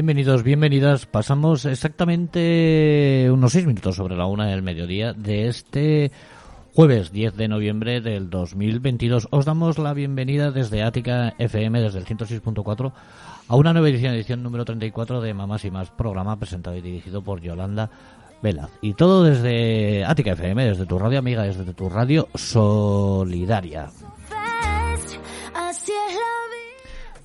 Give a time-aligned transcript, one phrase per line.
[0.00, 1.04] Bienvenidos, bienvenidas.
[1.04, 6.10] Pasamos exactamente unos seis minutos sobre la una del mediodía de este
[6.74, 9.28] jueves 10 de noviembre del 2022.
[9.30, 12.92] Os damos la bienvenida desde Ática FM, desde el 106.4,
[13.46, 17.20] a una nueva edición, edición número 34 de Mamás y Más, programa presentado y dirigido
[17.20, 17.90] por Yolanda
[18.42, 18.70] Velaz.
[18.80, 23.90] Y todo desde Ática FM, desde tu radio amiga, desde tu radio solidaria.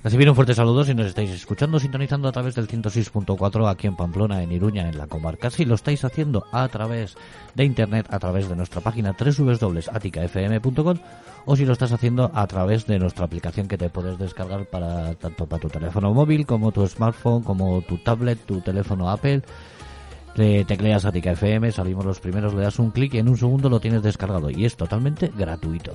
[0.06, 3.95] Recibir un fuerte saludo si nos estáis escuchando, sintonizando a través del 106.4 aquí en
[3.95, 5.50] Pamplona, en Iruña, en la comarca.
[5.50, 7.16] Si lo estáis haciendo a través
[7.56, 10.97] de internet, a través de nuestra página www.aticafm.com
[11.47, 15.16] o si lo estás haciendo a través de nuestra aplicación que te puedes descargar para
[15.16, 19.42] tanto para tu teléfono móvil como tu smartphone, como tu tablet, tu teléfono Apple.
[20.36, 23.72] Le tecleas Atica FM, salimos los primeros, le das un clic y en un segundo
[23.72, 25.94] lo tienes descargado y es totalmente gratuito.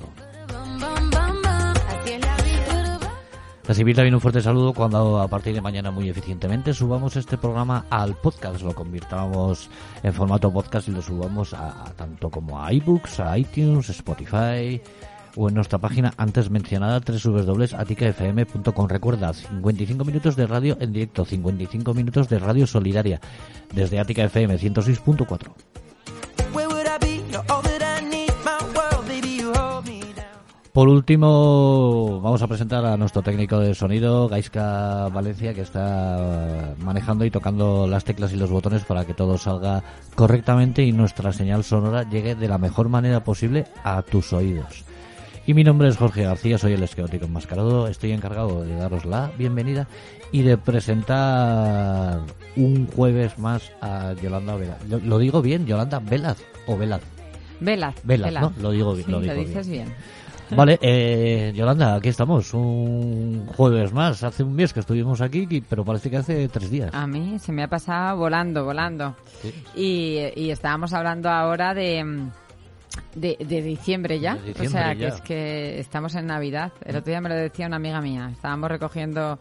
[3.71, 7.85] Recibir también un fuerte saludo cuando a partir de mañana muy eficientemente subamos este programa
[7.89, 9.69] al podcast, lo convirtamos
[10.03, 14.81] en formato podcast y lo subamos a, tanto como a iBooks, a iTunes, Spotify
[15.37, 18.87] o en nuestra página antes mencionada www.aticafm.com.
[18.89, 23.21] Recuerda, 55 minutos de radio en directo, 55 minutos de radio solidaria
[23.73, 25.80] desde Atica FM 106.4.
[30.73, 37.25] Por último, vamos a presentar a nuestro técnico de sonido, Gaiska Valencia, que está manejando
[37.25, 39.83] y tocando las teclas y los botones para que todo salga
[40.15, 44.85] correctamente y nuestra señal sonora llegue de la mejor manera posible a tus oídos.
[45.45, 47.87] Y mi nombre es Jorge García, soy el esqueótico enmascarado.
[47.87, 49.87] Estoy encargado de daros la bienvenida
[50.31, 52.21] y de presentar
[52.55, 54.85] un jueves más a Yolanda Velaz.
[54.85, 55.65] ¿Lo digo bien?
[55.65, 57.01] ¿Yolanda Velaz o Velaz?
[57.59, 57.95] Velaz.
[58.03, 58.53] Velaz, ¿no?
[58.59, 59.05] Lo digo bien.
[59.05, 59.85] Sí, lo, digo dices bien.
[59.85, 59.97] bien.
[60.55, 64.23] Vale, eh, Yolanda, aquí estamos, un jueves más.
[64.23, 66.93] Hace un mes que estuvimos aquí, pero parece que hace tres días.
[66.93, 69.15] A mí se me ha pasado volando, volando.
[69.41, 69.53] Sí.
[69.75, 72.27] Y, y estábamos hablando ahora de,
[73.15, 74.35] de, de diciembre ya.
[74.35, 76.71] De diciembre o sea, que es que estamos en Navidad.
[76.83, 78.29] El otro día me lo decía una amiga mía.
[78.33, 79.39] Estábamos recogiendo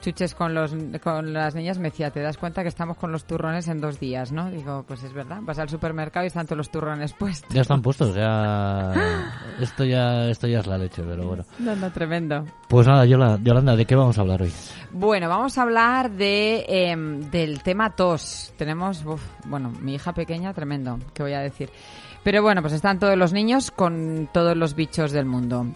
[0.00, 3.24] chuches con los con las niñas me decía te das cuenta que estamos con los
[3.24, 6.56] turrones en dos días no digo pues es verdad vas al supermercado y están todos
[6.58, 8.92] los turrones puestos Ya están puestos, ya
[9.60, 11.44] esto ya esto ya es la leche, pero bueno.
[11.58, 14.52] no, no, tremendo Pues nada, Yola- Yolanda, ¿de qué vamos a hablar hoy?
[14.92, 18.52] Bueno, vamos a hablar de em, del tema tos.
[18.56, 21.70] Tenemos, uf, bueno, mi hija pequeña, tremendo, ¿qué voy a decir?
[22.22, 25.66] Pero bueno, pues están todos los niños con todos los bichos del mundo.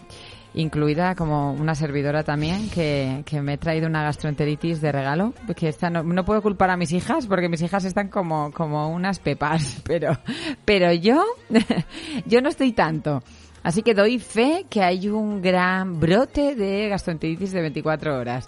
[0.57, 5.33] Incluida como una servidora también que, que me he traído una gastroenteritis de regalo.
[5.53, 8.87] Que esta no, no puedo culpar a mis hijas porque mis hijas están como, como
[8.89, 9.81] unas pepas.
[9.85, 10.17] Pero,
[10.63, 11.23] pero yo,
[12.25, 13.21] yo no estoy tanto.
[13.63, 18.47] Así que doy fe que hay un gran brote de gastroenteritis de 24 horas.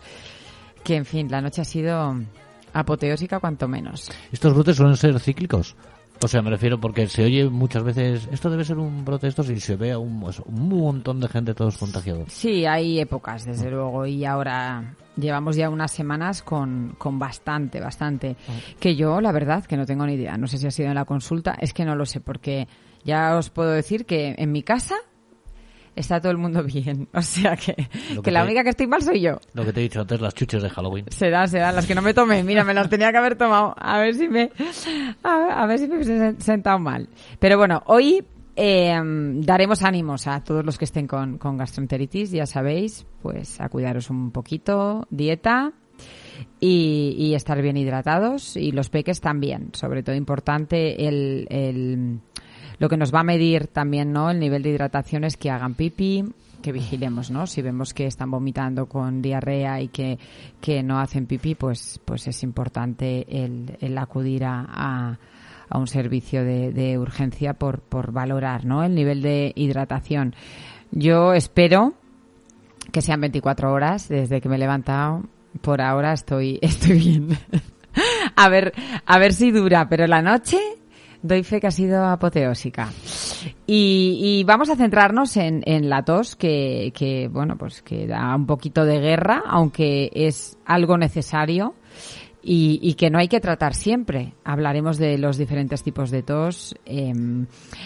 [0.84, 2.16] Que en fin, la noche ha sido
[2.74, 4.10] apoteósica cuanto menos.
[4.32, 5.76] ¿Estos brotes suelen ser cíclicos?
[6.22, 9.60] O sea, me refiero porque se oye muchas veces, esto debe ser un estos y
[9.60, 12.32] se ve a un, pues, un montón de gente todos contagiados.
[12.32, 18.36] Sí, hay épocas, desde luego, y ahora llevamos ya unas semanas con, con bastante, bastante.
[18.80, 20.38] Que yo, la verdad, que no tengo ni idea.
[20.38, 22.68] No sé si ha sido en la consulta, es que no lo sé, porque
[23.04, 24.96] ya os puedo decir que en mi casa
[25.98, 27.08] está todo el mundo bien.
[27.14, 29.40] O sea que, que, que la te- única que estoy mal soy yo.
[29.54, 31.06] Lo que te he dicho antes, las chuches de Halloween.
[31.10, 32.44] Será, será, las que no me tomé.
[32.44, 33.74] Mira, me las tenía que haber tomado.
[33.78, 34.52] A ver si me,
[35.24, 37.10] a, a ver si me he sentado mal.
[37.40, 38.24] Pero bueno, hoy
[38.56, 43.70] eh, daremos ánimos a todos los que estén con, con gastroenteritis, ya sabéis, pues a
[43.70, 45.74] cuidaros un poquito, dieta
[46.60, 49.70] y, y estar bien hidratados y los peques también.
[49.74, 52.20] Sobre todo importante el, el,
[52.80, 54.30] lo que nos va a medir también, ¿no?
[54.30, 56.24] El nivel de hidratación es que hagan pipí,
[56.62, 57.48] que vigilemos, ¿no?
[57.48, 60.18] Si vemos que están vomitando con diarrea y que,
[60.62, 65.18] que no hacen pipí, pues, pues es importante el, el acudir a,
[65.70, 68.84] a, un servicio de, de urgencia por, por valorar, ¿no?
[68.84, 70.34] El nivel de hidratación.
[70.92, 71.94] Yo espero
[72.92, 75.24] que sean 24 horas desde que me he levantado.
[75.62, 77.38] Por ahora estoy, estoy bien.
[78.36, 78.74] a ver,
[79.06, 80.60] a ver si dura, pero la noche
[81.22, 82.90] doy fe que ha sido apoteósica.
[83.66, 88.36] Y, y vamos a centrarnos en, en la tos, que, que, bueno, pues que da
[88.36, 91.76] un poquito de guerra, aunque es algo necesario
[92.42, 94.34] y, y que no hay que tratar siempre.
[94.44, 96.76] Hablaremos de los diferentes tipos de tos.
[96.86, 97.14] eh,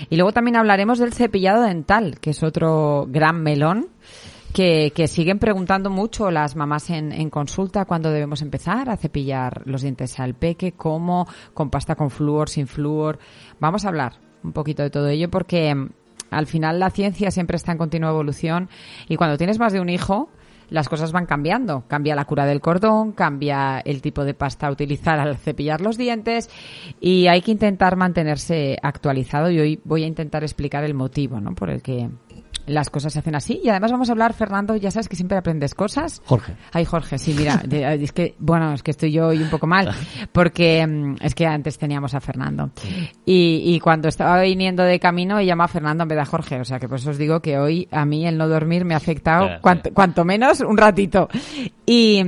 [0.09, 3.87] y luego también hablaremos del cepillado dental, que es otro gran melón
[4.51, 9.61] que, que siguen preguntando mucho las mamás en, en consulta cuándo debemos empezar a cepillar
[9.65, 13.19] los dientes al peque, cómo, con pasta con flúor, sin flúor.
[13.59, 14.13] Vamos a hablar
[14.43, 15.89] un poquito de todo ello porque mm,
[16.31, 18.69] al final la ciencia siempre está en continua evolución
[19.07, 20.29] y cuando tienes más de un hijo,
[20.69, 21.83] las cosas van cambiando.
[21.87, 25.97] Cambia la cura del cordón, cambia el tipo de pasta a utilizar al cepillar los
[25.97, 26.49] dientes
[26.99, 31.53] y hay que intentar mantenerse actualizado y hoy voy a intentar explicar el motivo ¿no?
[31.53, 32.09] por el que
[32.67, 33.61] las cosas se hacen así.
[33.63, 36.21] Y además vamos a hablar, Fernando, ya sabes que siempre aprendes cosas.
[36.25, 36.55] Jorge.
[36.71, 39.93] Ay, Jorge, sí, mira, es que, bueno, es que estoy yo hoy un poco mal,
[40.31, 42.71] porque mm, es que antes teníamos a Fernando.
[43.25, 46.25] Y, y cuando estaba viniendo de camino, he llamado a Fernando en vez de a
[46.25, 46.59] Jorge.
[46.59, 48.93] O sea, que por eso os digo que hoy a mí el no dormir me
[48.93, 49.53] ha afectado, sí.
[49.61, 51.29] cuanto, cuanto menos, un ratito.
[51.85, 52.23] Y...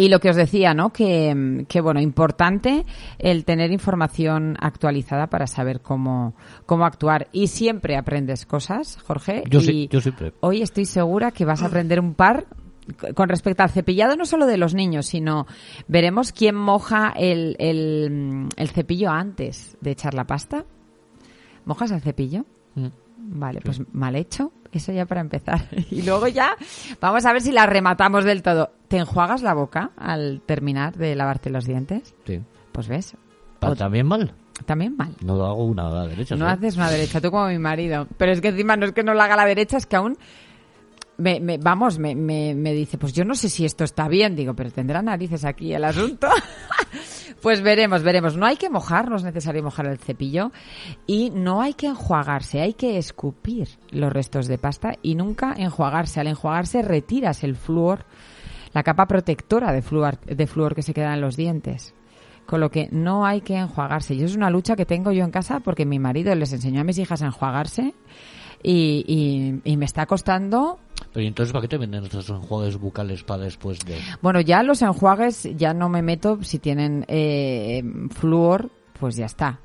[0.00, 0.94] y lo que os decía, ¿no?
[0.94, 2.86] Que, que, bueno, importante
[3.18, 7.28] el tener información actualizada para saber cómo, cómo actuar.
[7.32, 9.44] Y siempre aprendes cosas, Jorge.
[9.50, 10.32] Yo y sí, yo siempre.
[10.40, 12.46] Hoy estoy segura que vas a aprender un par
[13.14, 15.46] con respecto al cepillado, no solo de los niños, sino
[15.86, 20.64] veremos quién moja el, el, el cepillo antes de echar la pasta.
[21.66, 22.46] ¿Mojas el cepillo?
[22.74, 22.88] Mm.
[23.18, 24.50] Vale, pues mal hecho.
[24.72, 25.62] Eso ya para empezar.
[25.90, 26.56] Y luego ya
[27.00, 28.70] vamos a ver si la rematamos del todo.
[28.88, 32.14] ¿Te enjuagas la boca al terminar de lavarte los dientes?
[32.26, 32.40] Sí.
[32.72, 33.14] Pues ves.
[33.58, 34.32] Pa- O- ¿También mal?
[34.66, 35.14] también mal.
[35.24, 36.36] No hago una a la derecha.
[36.36, 36.52] No ¿sí?
[36.52, 38.06] haces una derecha, tú como mi marido.
[38.18, 40.18] Pero es que encima no es que no la haga la derecha, es que aún
[41.20, 44.34] me, me- vamos, me, me, me dice, pues yo no sé si esto está bien.
[44.34, 46.28] Digo, pero tendrá narices aquí el asunto.
[47.42, 48.36] pues veremos, veremos.
[48.36, 50.52] No hay que mojar, no es necesario mojar el cepillo.
[51.06, 56.20] Y no hay que enjuagarse, hay que escupir los restos de pasta y nunca enjuagarse.
[56.20, 58.04] Al enjuagarse retiras el flúor,
[58.72, 61.94] la capa protectora de flúor, de flúor que se queda en los dientes.
[62.46, 64.14] Con lo que no hay que enjuagarse.
[64.14, 66.84] Y es una lucha que tengo yo en casa porque mi marido les enseñó a
[66.84, 67.94] mis hijas a enjuagarse
[68.62, 69.04] y,
[69.64, 70.78] y- y me está costando.
[71.12, 73.98] Pero ¿y entonces para qué te venden estos enjuagues bucales para después de...?
[74.22, 79.58] Bueno, ya los enjuagues ya no me meto si tienen eh, flúor, pues ya está.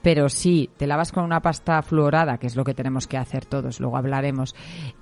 [0.00, 3.44] Pero si te lavas con una pasta fluorada, que es lo que tenemos que hacer
[3.44, 4.54] todos, luego hablaremos,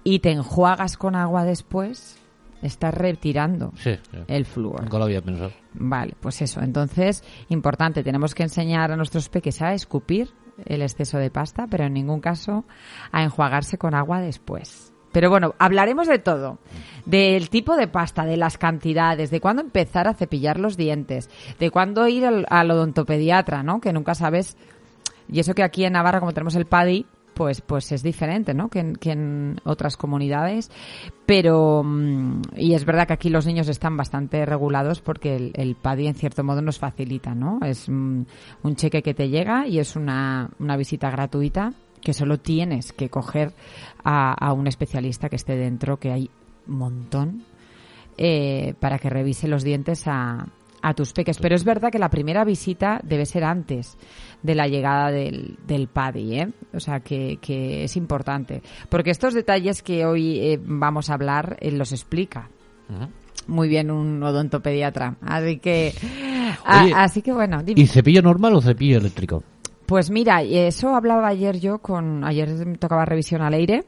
[0.04, 2.18] y te enjuagas con agua después,
[2.62, 4.18] estás retirando Sí, sí.
[4.26, 4.82] el flúor.
[4.82, 5.52] Nunca lo había pensado.
[5.74, 6.60] Vale, pues eso.
[6.60, 10.30] Entonces, importante, tenemos que enseñar a nuestros peques a escupir
[10.66, 12.64] el exceso de pasta, pero en ningún caso
[13.12, 14.89] a enjuagarse con agua después.
[15.12, 16.58] Pero bueno, hablaremos de todo.
[17.06, 21.70] Del tipo de pasta, de las cantidades, de cuándo empezar a cepillar los dientes, de
[21.70, 23.80] cuándo ir al, odontopediatra, ¿no?
[23.80, 24.56] Que nunca sabes.
[25.28, 28.68] Y eso que aquí en Navarra, como tenemos el PADI, pues, pues es diferente, ¿no?
[28.68, 30.70] Que en, que en otras comunidades.
[31.24, 35.74] Pero, mm, y es verdad que aquí los niños están bastante regulados porque el, el
[35.74, 37.58] PADI en cierto modo nos facilita, ¿no?
[37.64, 38.22] Es mm,
[38.62, 43.08] un cheque que te llega y es una, una visita gratuita que solo tienes que
[43.10, 43.52] coger
[44.04, 46.30] a, a un especialista que esté dentro, que hay
[46.66, 47.44] un montón,
[48.16, 50.46] eh, para que revise los dientes a,
[50.82, 51.38] a tus peques.
[51.38, 53.96] Pero es verdad que la primera visita debe ser antes
[54.42, 56.48] de la llegada del, del PADI, ¿eh?
[56.74, 58.62] O sea, que, que es importante.
[58.88, 62.48] Porque estos detalles que hoy eh, vamos a hablar eh, los explica
[63.46, 65.16] muy bien un odontopediatra.
[65.22, 65.92] Así que,
[66.64, 67.80] a- así que bueno, dime.
[67.80, 69.42] ¿Y cepillo normal o cepillo eléctrico?
[69.90, 73.86] Pues mira, eso hablaba ayer yo con, ayer tocaba revisión al aire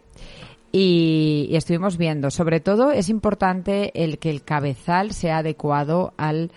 [0.73, 2.32] y, y estuvimos viendo.
[2.32, 6.50] Sobre todo es importante el que el cabezal sea adecuado al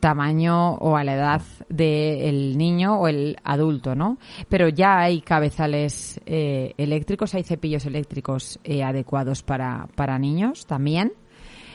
[0.00, 4.16] tamaño o a la edad del niño o el adulto, ¿no?
[4.48, 11.12] Pero ya hay cabezales eh, eléctricos, hay cepillos eléctricos eh, adecuados para, para niños también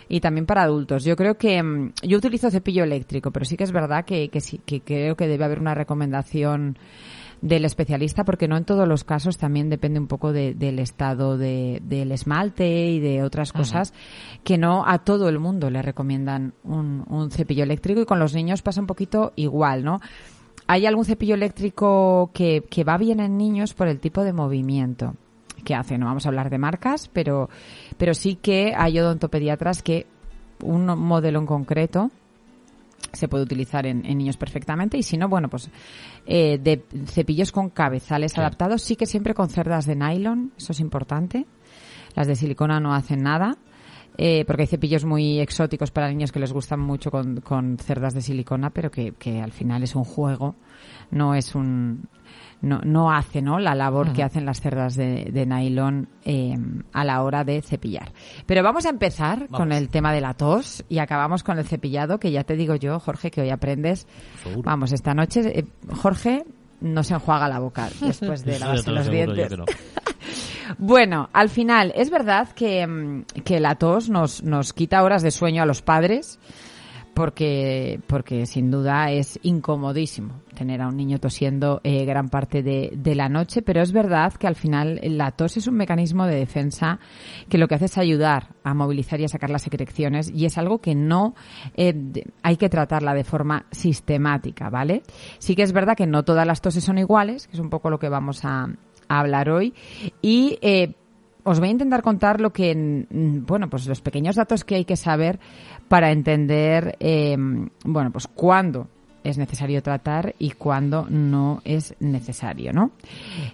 [0.09, 1.03] y también para adultos.
[1.03, 4.41] Yo creo que mm, yo utilizo cepillo eléctrico, pero sí que es verdad que, que
[4.41, 6.77] sí que creo que debe haber una recomendación
[7.41, 11.37] del especialista porque no en todos los casos también depende un poco de- del estado
[11.37, 13.93] de- del esmalte y de otras cosas
[14.45, 18.33] que no a todo el mundo le recomiendan un, un cepillo eléctrico y con los
[18.33, 19.99] niños pasa un poquito igual, ¿no?
[20.67, 25.15] Hay algún cepillo eléctrico que, que va bien en niños por el tipo de movimiento
[25.63, 25.97] que hace.
[25.97, 27.49] No vamos a hablar de marcas, pero,
[27.97, 30.05] pero sí que hay odontopediatras que
[30.61, 32.11] un modelo en concreto
[33.11, 35.69] se puede utilizar en, en niños perfectamente y si no, bueno, pues
[36.25, 40.79] eh, de cepillos con cabezales adaptados, sí que siempre con cerdas de nylon, eso es
[40.79, 41.45] importante.
[42.15, 43.57] Las de silicona no hacen nada.
[44.17, 48.13] eh, porque hay cepillos muy exóticos para niños que les gustan mucho con, con cerdas
[48.13, 50.55] de silicona, pero que, que al final es un juego,
[51.11, 52.07] no es un,
[52.63, 53.59] no, no hace ¿no?
[53.59, 56.57] la labor que hacen las cerdas de, de nylon eh,
[56.93, 58.13] a la hora de cepillar.
[58.45, 62.19] Pero vamos a empezar con el tema de la tos y acabamos con el cepillado,
[62.19, 64.07] que ya te digo yo, Jorge, que hoy aprendes.
[64.41, 64.63] Seguro.
[64.63, 66.45] Vamos, esta noche, eh, Jorge
[66.79, 69.57] no se enjuaga la boca después de lavarse los dientes.
[69.57, 69.65] no.
[70.77, 75.29] Bueno, al final, es verdad que, mm, que la tos nos, nos quita horas de
[75.29, 76.39] sueño a los padres
[77.13, 82.91] porque, porque sin duda es incomodísimo tener a un niño tosiendo eh, gran parte de,
[82.95, 86.35] de la noche, pero es verdad que al final la tos es un mecanismo de
[86.35, 86.99] defensa
[87.49, 90.57] que lo que hace es ayudar a movilizar y a sacar las secreciones y es
[90.57, 91.35] algo que no
[91.75, 91.93] eh,
[92.41, 95.03] hay que tratarla de forma sistemática, ¿vale?
[95.39, 97.89] Sí que es verdad que no todas las toses son iguales, que es un poco
[97.89, 98.69] lo que vamos a,
[99.07, 99.73] a hablar hoy,
[100.21, 100.95] y eh,
[101.43, 104.85] os voy a intentar contar lo que, mm, bueno, pues los pequeños datos que hay
[104.85, 105.39] que saber
[105.87, 107.35] para entender, eh,
[107.85, 108.87] bueno, pues cuándo
[109.23, 112.91] es necesario tratar y cuándo no es necesario, ¿no?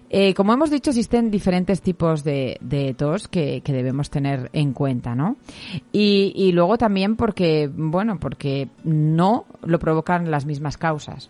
[0.09, 4.73] Eh, como hemos dicho, existen diferentes tipos de, de tos que, que debemos tener en
[4.73, 5.37] cuenta, ¿no?
[5.91, 11.29] Y, y luego también porque, bueno, porque no lo provocan las mismas causas.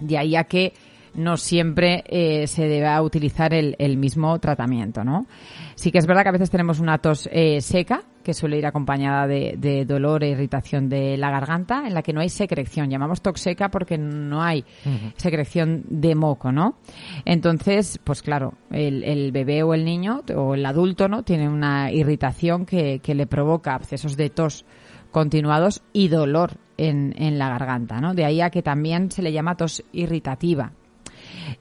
[0.00, 0.74] De ahí a que
[1.14, 5.26] no siempre eh, se deba utilizar el, el mismo tratamiento, ¿no?
[5.74, 8.66] Sí que es verdad que a veces tenemos una tos eh, seca, que suele ir
[8.66, 12.90] acompañada de, de dolor e irritación de la garganta, en la que no hay secreción.
[12.90, 14.64] Llamamos tos seca porque no hay
[15.16, 16.76] secreción de moco, ¿no?
[17.24, 21.22] Entonces, pues claro, el, el bebé o el niño o el adulto, ¿no?
[21.22, 24.66] Tiene una irritación que, que le provoca abscesos de tos
[25.10, 28.14] continuados y dolor en, en la garganta, ¿no?
[28.14, 30.72] De ahí a que también se le llama tos irritativa.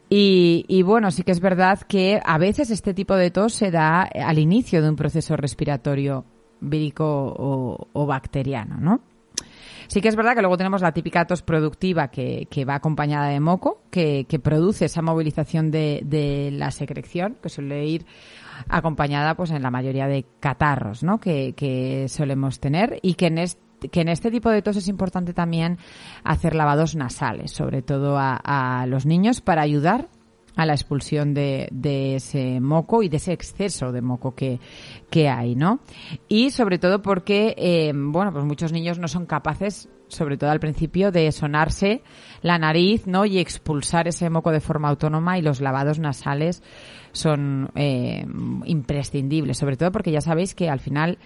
[0.09, 4.01] Y, bueno, sí que es verdad que a veces este tipo de tos se da
[4.01, 6.25] al inicio de un proceso respiratorio
[6.61, 7.35] vírico
[7.93, 9.01] o, bacteriano, ¿no?
[9.87, 13.29] Sí que es verdad que luego tenemos la típica tos productiva que, que va acompañada
[13.29, 18.05] de moco, que, que produce esa movilización de, de la secreción, que suele ir
[18.67, 21.19] acompañada pues en la mayoría de catarros, ¿no?
[21.19, 24.87] Que, que solemos tener y que en este que en este tipo de tos es
[24.87, 25.77] importante también
[26.23, 30.07] hacer lavados nasales, sobre todo a, los niños, para ayudar
[30.55, 34.59] a la expulsión de, de ese moco y de ese exceso de moco que,
[35.09, 35.79] que hay, ¿no?
[36.27, 40.59] Y sobre todo porque, eh, bueno, pues muchos niños no son capaces, sobre todo al
[40.59, 42.03] principio, de sonarse
[42.41, 43.25] la nariz, ¿no?
[43.25, 46.61] Y expulsar ese moco de forma autónoma y los lavados nasales
[47.11, 48.25] son eh,
[48.65, 51.17] imprescindibles, sobre todo porque ya sabéis que al final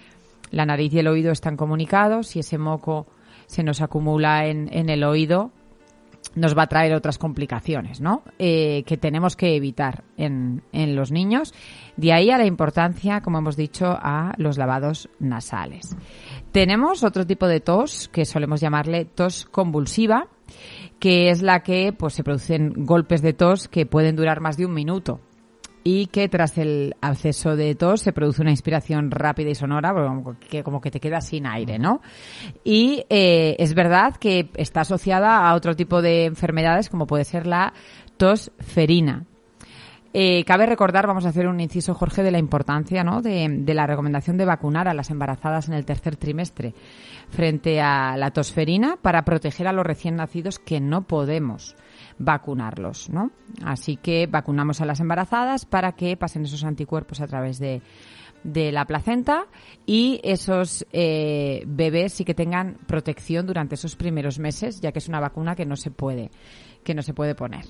[0.54, 3.06] la nariz y el oído están comunicados y ese moco
[3.46, 5.52] se nos acumula en, en el oído
[6.34, 8.22] nos va a traer otras complicaciones, ¿no?
[8.38, 11.54] Eh, que tenemos que evitar en, en los niños.
[11.96, 15.96] De ahí a la importancia, como hemos dicho, a los lavados nasales.
[16.50, 20.28] Tenemos otro tipo de tos que solemos llamarle tos convulsiva,
[20.98, 24.66] que es la que pues se producen golpes de tos que pueden durar más de
[24.66, 25.20] un minuto
[25.86, 29.94] y que tras el acceso de tos se produce una inspiración rápida y sonora,
[30.48, 32.00] que, como que te quedas sin aire, ¿no?
[32.64, 37.46] Y eh, es verdad que está asociada a otro tipo de enfermedades como puede ser
[37.46, 37.74] la
[38.16, 39.26] tos ferina.
[40.16, 43.20] Eh, cabe recordar, vamos a hacer un inciso, Jorge, de la importancia ¿no?
[43.20, 46.72] de, de la recomendación de vacunar a las embarazadas en el tercer trimestre
[47.30, 51.74] frente a la tosferina para proteger a los recién nacidos que no podemos
[52.18, 53.30] vacunarlos, ¿no?
[53.64, 57.82] Así que vacunamos a las embarazadas para que pasen esos anticuerpos a través de,
[58.44, 59.46] de la placenta
[59.86, 65.08] y esos eh, bebés sí que tengan protección durante esos primeros meses, ya que es
[65.08, 66.30] una vacuna que no se puede,
[66.84, 67.64] que no se puede poner.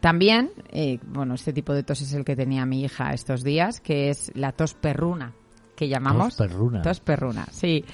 [0.00, 3.80] También, eh, bueno, este tipo de tos es el que tenía mi hija estos días,
[3.80, 5.34] que es la tos perruna,
[5.74, 6.36] que llamamos.
[6.36, 6.82] Tos perruna.
[6.82, 7.84] Tos perruna, sí.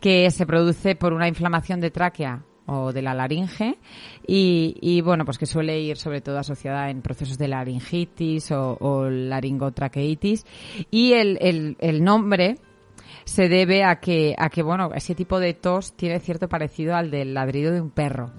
[0.00, 3.78] Que se produce por una inflamación de tráquea o de la laringe.
[4.26, 8.76] Y, y, bueno, pues que suele ir sobre todo asociada en procesos de laringitis o,
[8.80, 10.44] o laringotraqueitis.
[10.90, 12.56] Y el, el, el nombre
[13.24, 17.10] se debe a que, a que, bueno, ese tipo de tos tiene cierto parecido al
[17.10, 18.32] del ladrido de un perro.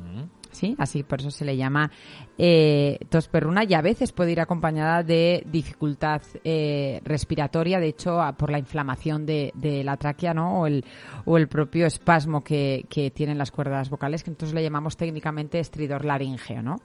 [0.60, 0.76] ¿Sí?
[0.78, 1.90] Así por eso se le llama
[2.38, 8.20] eh, tos perruna y a veces puede ir acompañada de dificultad eh, respiratoria, de hecho
[8.38, 10.62] por la inflamación de, la tráquea, ¿no?
[10.62, 12.86] O el, propio espasmo que,
[13.16, 16.76] tienen las cuerdas vocales, que nosotros le llamamos técnicamente estridor laríngeo, ¿no?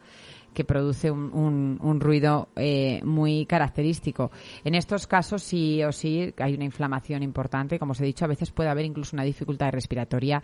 [0.54, 4.30] que produce un ruido eh, muy característico.
[4.62, 8.28] En estos casos sí o sí hay una inflamación importante, como os he dicho, a
[8.28, 10.40] veces puede haber incluso una dificultad respiratoria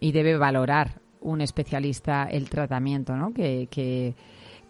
[0.00, 3.32] y debe valorar un especialista el tratamiento ¿no?
[3.32, 4.14] que, que,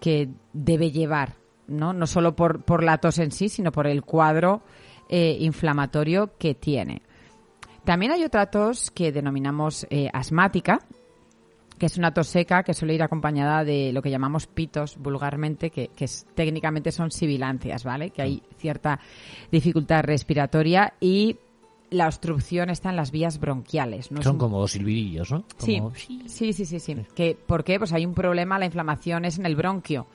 [0.00, 1.34] que debe llevar,
[1.68, 1.92] ¿no?
[1.92, 4.62] no solo por, por la tos en sí, sino por el cuadro
[5.08, 7.02] eh, inflamatorio que tiene.
[7.84, 10.80] También hay otra tos que denominamos eh, asmática,
[11.78, 15.70] que es una tos seca que suele ir acompañada de lo que llamamos pitos vulgarmente,
[15.70, 18.10] que, que es- técnicamente son sibilancias, ¿vale?
[18.10, 18.98] Que hay cierta
[19.52, 21.36] dificultad respiratoria y
[21.90, 24.11] la obstrucción está en las vías bronquiales.
[24.11, 25.45] No Son un- como silbirillos, ¿no?
[25.59, 26.97] Sí, Como- sí, sí, sí, sí.
[27.14, 27.78] Que, ¿Por qué?
[27.78, 30.07] Pues hay un problema, la inflamación es en el bronquio.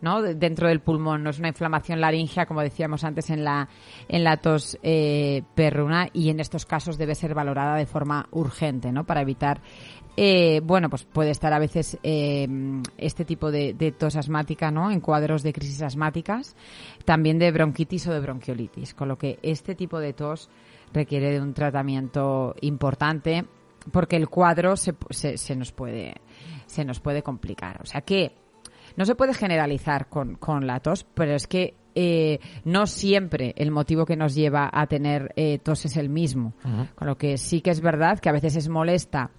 [0.00, 0.20] ¿no?
[0.20, 3.68] De- dentro del pulmón, no es una inflamación laringea como decíamos antes en la
[4.06, 8.92] en la tos eh, perruna y en estos casos debe ser valorada de forma urgente,
[8.92, 9.04] ¿no?
[9.04, 9.62] Para evitar
[10.16, 12.46] eh, bueno, pues puede estar a veces eh,
[12.98, 14.90] este tipo de, de tos asmática, ¿no?
[14.90, 16.54] En cuadros de crisis asmáticas,
[17.06, 20.50] también de bronquitis o de bronquiolitis, con lo que este tipo de tos
[20.94, 23.44] requiere de un tratamiento importante
[23.92, 26.14] porque el cuadro se, se, se nos puede
[26.66, 27.80] se nos puede complicar.
[27.82, 28.32] O sea que
[28.96, 33.70] no se puede generalizar con, con la tos, pero es que eh, no siempre el
[33.70, 36.54] motivo que nos lleva a tener eh, tos es el mismo.
[36.94, 39.30] Con lo que sí que es verdad que a veces es molesta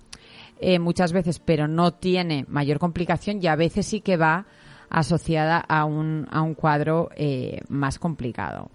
[0.59, 4.45] eh, muchas veces, pero no tiene mayor complicación y a veces sí que va
[4.89, 8.70] asociada a un, a un cuadro eh, más complicado.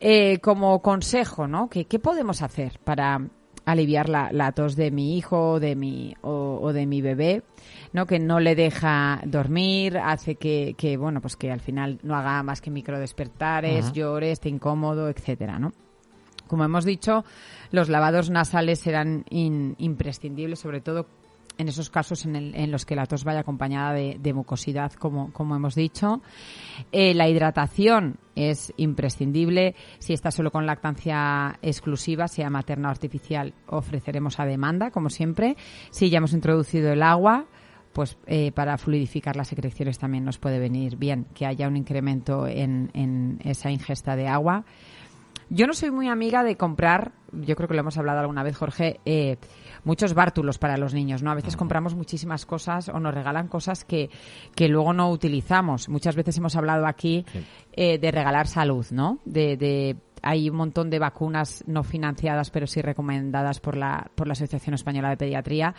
[0.00, 1.68] Eh, como consejo, ¿no?
[1.68, 3.20] ¿Qué, qué podemos hacer para
[3.64, 7.42] aliviar la, la tos de mi hijo o de mi, o, o de mi bebé?
[7.92, 8.06] ¿no?
[8.06, 12.42] Que no le deja dormir, hace que, que, bueno, pues que al final no haga
[12.42, 15.72] más que microdespertares, llore, esté incómodo, etcétera, ¿no?
[16.46, 17.24] Como hemos dicho,
[17.72, 21.06] los lavados nasales serán in- imprescindibles, sobre todo
[21.58, 25.32] en esos casos en, el- en los que la tos vaya acompañada de, mucosidad, como,
[25.56, 26.20] hemos dicho.
[26.92, 29.74] Eh, la hidratación es imprescindible.
[29.98, 35.56] Si está solo con lactancia exclusiva, sea materna o artificial, ofreceremos a demanda, como siempre.
[35.90, 37.46] Si ya hemos introducido el agua,
[37.94, 42.46] pues eh, para fluidificar las secreciones también nos puede venir bien que haya un incremento
[42.46, 44.64] en, en esa ingesta de agua.
[45.48, 48.56] Yo no soy muy amiga de comprar, yo creo que lo hemos hablado alguna vez,
[48.56, 49.36] Jorge, eh,
[49.86, 51.30] muchos bártulos para los niños, ¿no?
[51.30, 54.10] A veces compramos muchísimas cosas o nos regalan cosas que,
[54.54, 55.88] que luego no utilizamos.
[55.88, 57.24] Muchas veces hemos hablado aquí
[57.72, 59.20] eh, de regalar salud, ¿no?
[59.24, 64.26] De, de hay un montón de vacunas no financiadas, pero sí recomendadas por la, por
[64.26, 65.74] la Asociación Española de Pediatría.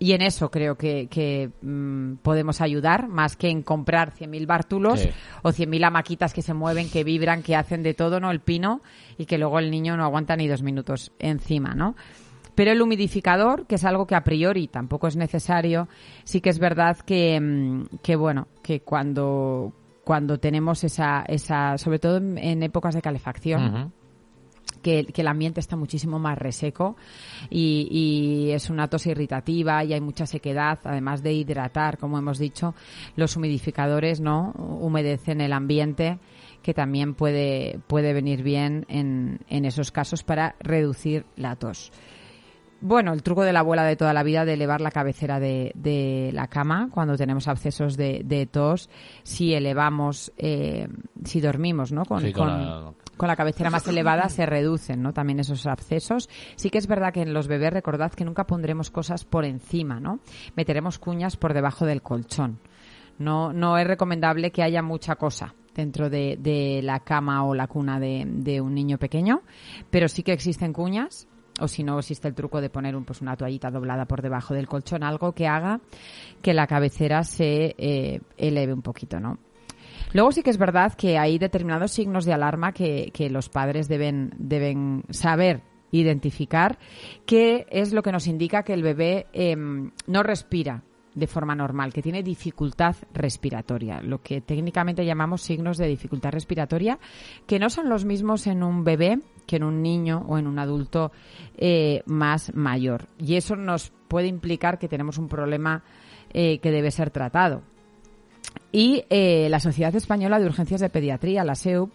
[0.00, 5.00] Y en eso creo que, que mm, podemos ayudar, más que en comprar 100.000 bártulos
[5.00, 5.10] Sí.
[5.42, 8.30] o 100.000 amaquitas que se mueven, que vibran, que hacen de todo, ¿no?
[8.32, 8.80] El pino,
[9.18, 11.94] y que luego el niño no aguanta ni dos minutos encima, ¿no?
[12.54, 15.88] Pero el humidificador, que es algo que a priori tampoco es necesario,
[16.24, 19.72] sí que es verdad que, mm, que bueno, que cuando,
[20.04, 23.92] cuando tenemos esa, esa, sobre todo en, en épocas de calefacción,
[24.82, 26.96] que, que el ambiente está muchísimo más reseco
[27.48, 32.38] y, y es una tos irritativa y hay mucha sequedad, además de hidratar, como hemos
[32.38, 32.74] dicho,
[33.16, 36.18] los humidificadores no humedecen el ambiente
[36.62, 41.90] que también puede, puede venir bien en, en esos casos para reducir la tos.
[42.86, 45.72] Bueno, el truco de la abuela de toda la vida de elevar la cabecera de,
[45.74, 48.90] de la cama cuando tenemos abscesos de, de tos,
[49.22, 50.86] si elevamos, eh,
[51.24, 52.04] si dormimos, ¿no?
[52.04, 55.12] Con, Sí, con con- la- con la cabecera más elevada se reducen, ¿no?
[55.14, 56.28] También esos abscesos.
[56.56, 59.98] Sí que es verdad que en los bebés recordad que nunca pondremos cosas por encima,
[59.98, 60.18] ¿no?
[60.54, 62.58] Meteremos cuñas por debajo del colchón.
[63.18, 67.66] No, no es recomendable que haya mucha cosa dentro de, de la cama o la
[67.66, 69.40] cuna de, de un niño pequeño,
[69.90, 71.26] pero sí que existen cuñas
[71.60, 74.54] o si no existe el truco de poner un, pues una toallita doblada por debajo
[74.54, 75.80] del colchón, algo que haga
[76.42, 79.38] que la cabecera se eh, eleve un poquito, ¿no?
[80.12, 83.88] Luego sí que es verdad que hay determinados signos de alarma que, que los padres
[83.88, 86.78] deben, deben saber identificar,
[87.26, 90.82] que es lo que nos indica que el bebé em, no respira
[91.14, 96.98] de forma normal, que tiene dificultad respiratoria, lo que técnicamente llamamos signos de dificultad respiratoria,
[97.46, 100.58] que no son los mismos en un bebé que en un niño o en un
[100.58, 101.12] adulto
[101.56, 103.06] eh, más mayor.
[103.18, 105.82] Y eso nos puede implicar que tenemos un problema
[106.32, 107.62] eh, que debe ser tratado.
[108.72, 111.94] Y eh, la Sociedad Española de Urgencias de Pediatría, la SEUP,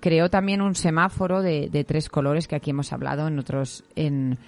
[0.00, 4.38] creó también un semáforo de, de tres colores que aquí hemos hablado en otros, en,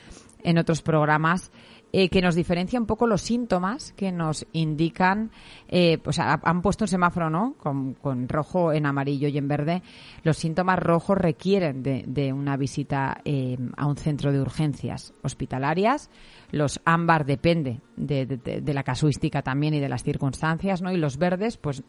[0.42, 1.50] en otros programas
[1.92, 5.30] eh, que nos diferencia un poco los síntomas que nos indican,
[5.68, 7.54] eh, pues ha- han puesto un semáforo, ¿no?
[7.58, 7.96] Con,
[8.28, 9.82] rojo, en amarillo y en verde.
[10.22, 16.08] Los síntomas rojos requieren de, de una visita eh, a un centro de urgencias hospitalarias.
[16.50, 20.92] Los ámbar depende de, la casuística también y de las circunstancias, ¿no?
[20.92, 21.82] Y los verdes, pues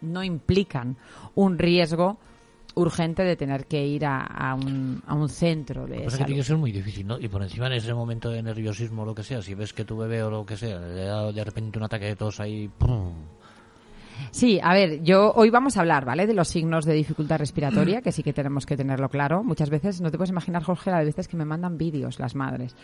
[0.00, 0.96] no implican
[1.34, 2.18] un riesgo
[2.74, 6.12] urgente de tener que ir a, a un, a un centro Lo de que es
[6.12, 6.26] salud.
[6.26, 7.18] tiene que ser muy difícil, ¿no?
[7.18, 9.84] Y por encima en ese momento de nerviosismo o lo que sea, si ves que
[9.84, 12.68] tu bebé o lo que sea le da de repente un ataque de tos ahí,
[12.68, 13.12] ¡pum!
[14.30, 16.26] Sí, a ver, yo hoy vamos a hablar, ¿vale?
[16.26, 19.42] De los signos de dificultad respiratoria, que sí que tenemos que tenerlo claro.
[19.42, 22.76] Muchas veces, no te puedes imaginar, Jorge, las veces que me mandan vídeos las madres.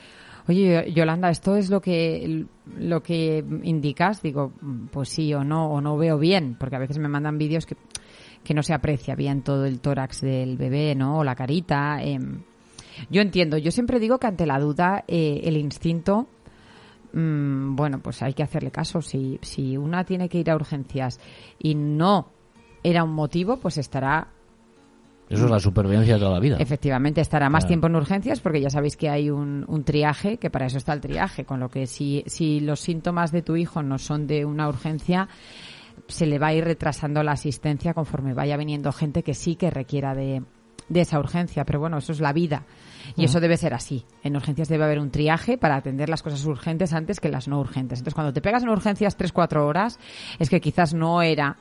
[0.49, 2.47] Oye, Yolanda, ¿esto es lo que,
[2.79, 4.23] lo que indicas?
[4.23, 4.53] Digo,
[4.91, 7.77] pues sí o no, o no veo bien, porque a veces me mandan vídeos que,
[8.45, 11.19] que no se aprecia bien todo el tórax del bebé, ¿no?
[11.19, 12.03] O la carita.
[12.03, 12.43] em.
[13.11, 16.27] Yo entiendo, yo siempre digo que ante la duda eh, el instinto
[17.13, 19.01] mm, bueno, pues hay que hacerle caso.
[19.03, 21.21] Si, si una tiene que ir a urgencias
[21.59, 22.29] y no
[22.83, 24.29] era un motivo, pues estará,
[25.29, 26.57] Eso es la supervivencia de toda la vida.
[26.59, 27.69] efectivamente, estará más Claro.
[27.69, 30.93] tiempo en urgencias porque ya sabéis que hay un, un triaje, que para eso está
[30.93, 31.45] el triaje.
[31.45, 35.29] Con lo que si, si los síntomas de tu hijo no son de una urgencia,
[36.09, 39.71] se le va a ir retrasando la asistencia conforme vaya viniendo gente que sí que
[39.71, 40.43] requiera de,
[40.89, 41.65] de esa urgencia.
[41.65, 42.65] Pero bueno, eso es la vida.
[43.17, 44.05] Y eso debe ser así.
[44.23, 47.59] En urgencias debe haber un triaje para atender las cosas urgentes antes que las no
[47.59, 48.01] urgentes.
[48.01, 49.99] Entonces, cuando te pegas en urgencias 3-4 horas,
[50.39, 51.57] es que quizás no era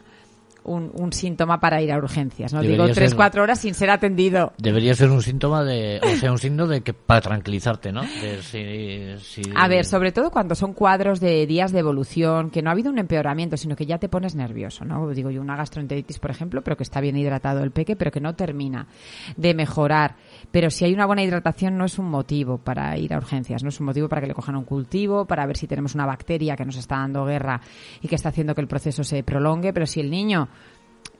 [0.64, 2.54] un, un síntoma para ir a urgencias.
[2.54, 4.54] No Debería digo ser- 3-4 horas sin ser atendido.
[4.58, 8.02] Debería ser un síntoma de, o sea, un signo de que para tranquilizarte, ¿no?
[8.02, 12.62] De si- si- A ver, sobre todo cuando son cuadros de días de evolución, que
[12.62, 15.10] no ha habido un empeoramiento, sino que ya te pones nervioso, ¿no?
[15.10, 18.20] Digo yo, una gastroenteritis, por ejemplo, pero que está bien hidratado el peque, pero que
[18.22, 18.88] no termina
[19.36, 20.16] de mejorar.
[20.52, 23.70] Pero si hay una buena hidratación no es un motivo para ir a urgencias, no
[23.70, 26.56] es un motivo para que le cojan un cultivo, para ver si tenemos una bacteria
[26.56, 27.62] que nos está dando guerra
[28.02, 30.50] y que está haciendo que el proceso se prolongue, pero si el niño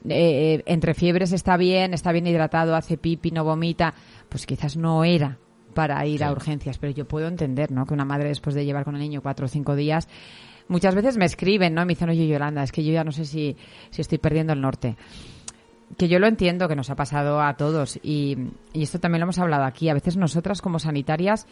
[0.06, 3.94] eh, eh, entre fiebres está bien, está bien hidratado, hace pipi, no vomita,
[4.30, 5.38] pues quizás no era
[5.74, 7.86] para ir a urgencias, pero yo puedo entender, ¿no?
[7.86, 10.08] Que una madre después de llevar con el niño cuatro o cinco días,
[10.68, 11.82] muchas veces me escriben, ¿no?
[11.82, 13.56] Y me dicen, oye, Yolanda, es que yo ya no sé si,
[13.90, 14.96] si estoy perdiendo el norte.
[15.98, 18.38] Que yo lo entiendo, que nos ha pasado a todos y,
[18.74, 19.88] y esto también lo hemos hablado aquí.
[19.90, 21.48] A veces nosotras como sanitarias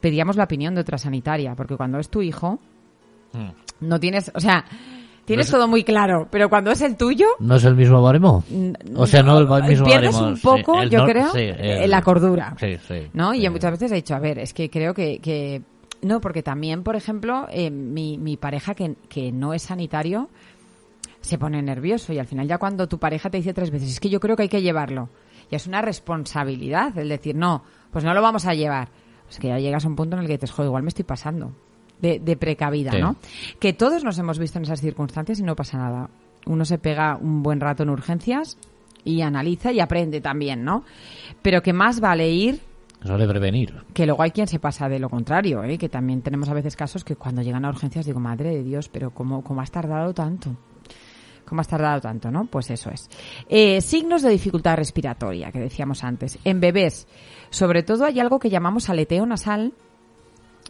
[0.00, 2.58] pedíamos la opinión de otra sanitaria, porque cuando es tu hijo,
[3.32, 3.86] Mm.
[3.86, 4.64] no tienes, o sea,
[5.24, 8.02] tienes No es- todo muy claro, pero cuando es el tuyo, ¿No es el mismo
[8.02, 8.42] baremo?
[8.96, 10.32] O sea, no el mismo pierdes baremo.
[10.32, 12.56] un poco, yo creo, sí, eh, el- la cordura.
[12.58, 13.08] Sí, sí.
[13.12, 13.32] ¿no?
[13.34, 13.42] Y sí.
[13.44, 15.62] yo muchas veces he dicho, a ver, es que creo que, que
[16.02, 20.28] no, porque también, por ejemplo, eh, mi, mi pareja que, que no es sanitario
[21.20, 24.00] se pone nervioso y al final ya cuando tu pareja te dice tres veces, es
[24.00, 25.08] que yo creo que hay que llevarlo,
[25.50, 28.88] ya es una responsabilidad el decir, no, pues no lo vamos a llevar.
[29.28, 31.04] Es que ya llegas a un punto en el que dices, joder, igual me estoy
[31.04, 31.52] pasando
[32.00, 33.00] de, de precavida, Sí.
[33.00, 33.16] ¿no?
[33.58, 36.10] Que todos nos hemos visto en esas circunstancias y no pasa nada.
[36.46, 38.56] Uno se pega un buen rato en urgencias
[39.04, 40.84] y analiza y aprende también, ¿no?
[41.42, 42.60] Pero que más vale ir
[43.04, 43.74] Suele prevenir.
[43.94, 45.78] que luego hay quien se pasa de lo contrario, ¿eh?
[45.78, 48.88] que también tenemos a veces casos que cuando llegan a urgencias digo, madre de Dios,
[48.88, 50.56] pero ¿cómo, cómo has tardado tanto?
[51.50, 52.44] ¿Cómo has tardado tanto, no?
[52.46, 53.10] Pues eso es.
[53.48, 56.38] Eh, signos de dificultad respiratoria, que decíamos antes.
[56.44, 57.08] En bebés,
[57.50, 59.72] sobre todo hay algo que llamamos aleteo nasal,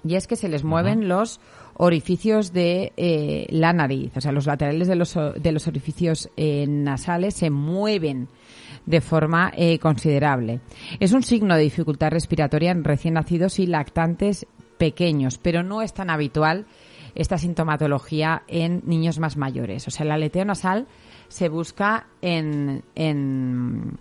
[0.02, 1.38] y es que se les mueven los
[1.74, 6.64] orificios de eh, la nariz, o sea, los laterales de los, de los orificios eh,
[6.66, 8.28] nasales se mueven
[8.86, 10.60] de forma eh, considerable.
[10.98, 14.46] Es un signo de dificultad respiratoria en recién nacidos y lactantes
[14.78, 16.64] pequeños, pero no es tan habitual
[17.14, 19.86] esta sintomatología en niños más mayores.
[19.88, 20.86] O sea, el aleteo nasal
[21.30, 23.98] se busca en, en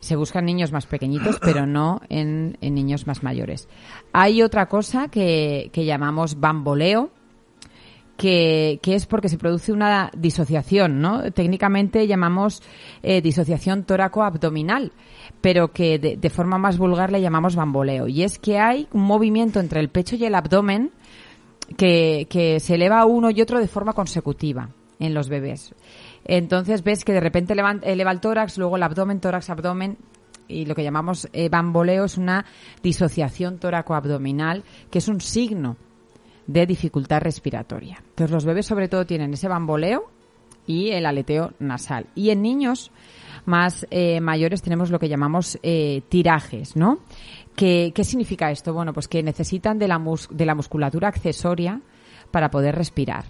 [0.00, 3.68] se busca en niños más pequeñitos, pero no en, en niños más mayores.
[4.12, 7.10] Hay otra cosa que, que llamamos bamboleo,
[8.16, 11.30] que, que es porque se produce una disociación, ¿no?
[11.32, 12.62] Técnicamente llamamos
[13.02, 14.92] eh, disociación tóraco-abdominal,
[15.40, 18.08] pero que de, de forma más vulgar le llamamos bamboleo.
[18.08, 20.92] Y es que hay un movimiento entre el pecho y el abdomen
[21.76, 25.74] que, se eleva uno y otro de forma consecutiva en los bebés.
[26.24, 29.96] Entonces ves que de repente levan- eleva el tórax, luego el abdomen, tórax, abdomen,
[30.48, 32.44] y lo que llamamos eh, bamboleo es una
[32.82, 35.76] disociación tóraco-abdominal, que es un signo
[36.46, 38.02] de dificultad respiratoria.
[38.10, 40.04] Entonces los bebés sobre todo tienen ese bamboleo
[40.66, 42.06] y el aleteo nasal.
[42.14, 42.90] Y en niños
[43.46, 46.98] más eh, mayores tenemos lo que llamamos eh, tirajes, ¿no?
[47.56, 48.72] ¿Qué, ¿Qué significa esto?
[48.72, 51.80] Bueno, pues que necesitan de la, mus- de la musculatura accesoria
[52.30, 53.24] para poder respirar.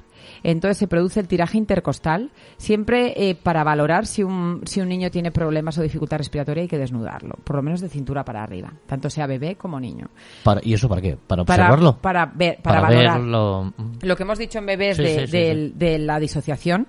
[0.44, 5.10] Entonces se produce el tiraje intercostal, siempre eh, para valorar si un, si un niño
[5.10, 8.72] tiene problemas o dificultad respiratoria hay que desnudarlo, por lo menos de cintura para arriba,
[8.86, 10.06] tanto sea bebé como niño.
[10.44, 11.16] Para- ¿Y eso para qué?
[11.26, 11.98] ¿Para observarlo?
[11.98, 13.72] para ver, para, valorar verlo.
[14.02, 16.86] lo que hemos dicho en bebés Sí, de, sí, sí, del- de la disociación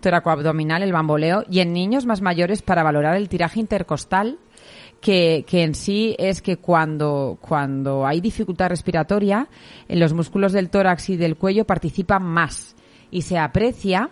[0.00, 4.38] toracoabdominal, el bamboleo, y en niños más mayores para valorar el tiraje intercostal,
[5.04, 9.48] que, que en sí es que cuando, cuando hay dificultad respiratoria,
[9.86, 12.74] en los músculos del tórax y del cuello participan más
[13.10, 14.08] y se aprecia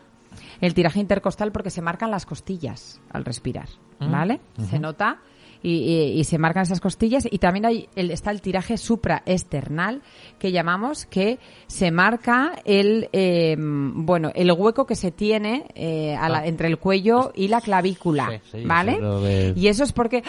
[0.61, 3.69] el tiraje intercostal porque se marcan las costillas al respirar,
[4.01, 4.41] ¿vale?
[4.71, 5.19] Se nota
[5.63, 10.03] y, y- y se marcan esas costillas y también hay el, está el tiraje supraesternal
[10.41, 16.29] que llamamos que se marca el eh, bueno el hueco que se tiene eh, a
[16.29, 16.47] la- Ah.
[16.47, 19.23] entre el cuello y la clavícula Sí, sí, vale eso
[19.57, 20.25] y eso es porque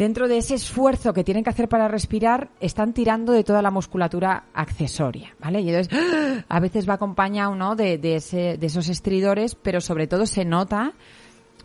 [0.00, 3.70] dentro de ese esfuerzo que tienen que hacer para respirar, están tirando de toda la
[3.70, 5.60] musculatura accesoria, ¿vale?
[5.60, 5.94] Y entonces,
[6.48, 7.76] a veces va acompañado, ¿no?
[7.76, 10.94] De, de, ese- de esos estridores, pero sobre todo se nota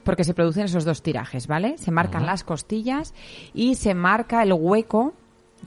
[0.03, 1.77] porque se producen esos dos tirajes, ¿vale?
[1.77, 3.13] Se marcan las costillas
[3.53, 5.13] y se marca el hueco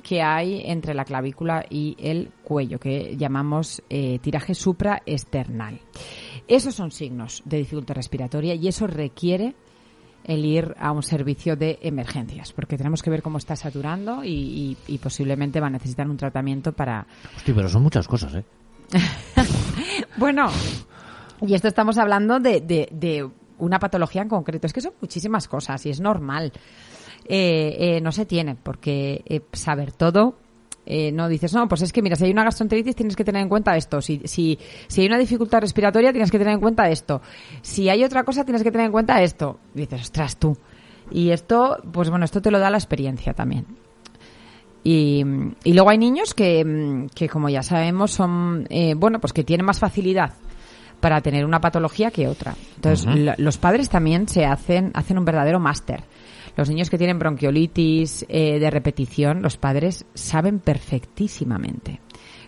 [0.02, 5.80] que hay entre la clavícula y el cuello, que llamamos eh, tiraje supraesternal.
[6.46, 9.54] Esos son signos de dificultad respiratoria y eso requiere
[10.24, 14.30] el ir a un servicio de emergencias, porque tenemos que ver cómo está saturando y,
[14.30, 17.06] y- y posiblemente va a necesitar un tratamiento para...
[17.36, 18.44] Hostia, pero son muchas cosas, ¿eh?
[20.18, 20.50] Bueno,
[21.40, 23.28] y esto estamos hablando de, de- de
[23.58, 24.66] una patología en concreto.
[24.66, 26.52] Es que son muchísimas cosas y es normal.
[27.24, 30.36] Eh, eh, no se tiene porque eh, saber todo.
[30.90, 33.42] Eh, no dices, no, pues es que mira, si hay una gastroenteritis tienes que tener
[33.42, 34.00] en cuenta esto.
[34.00, 37.20] Si, si, si hay una dificultad respiratoria tienes que tener en cuenta esto.
[37.60, 39.60] Si hay otra cosa tienes que tener en cuenta esto.
[39.74, 40.56] Y dices, ostras, tú.
[41.10, 43.66] Y esto, pues bueno, esto te lo da la experiencia también.
[44.82, 45.22] Y,
[45.62, 49.44] y luego hay niños que, mm, que como ya sabemos, son, eh, bueno, pues que
[49.44, 50.32] tienen más facilidad
[51.00, 52.54] para tener una patología que otra.
[52.76, 56.04] Entonces, los padres también se hacen, hacen un verdadero máster.
[56.58, 62.00] Los niños que tienen bronquiolitis eh, de repetición, los padres saben perfectísimamente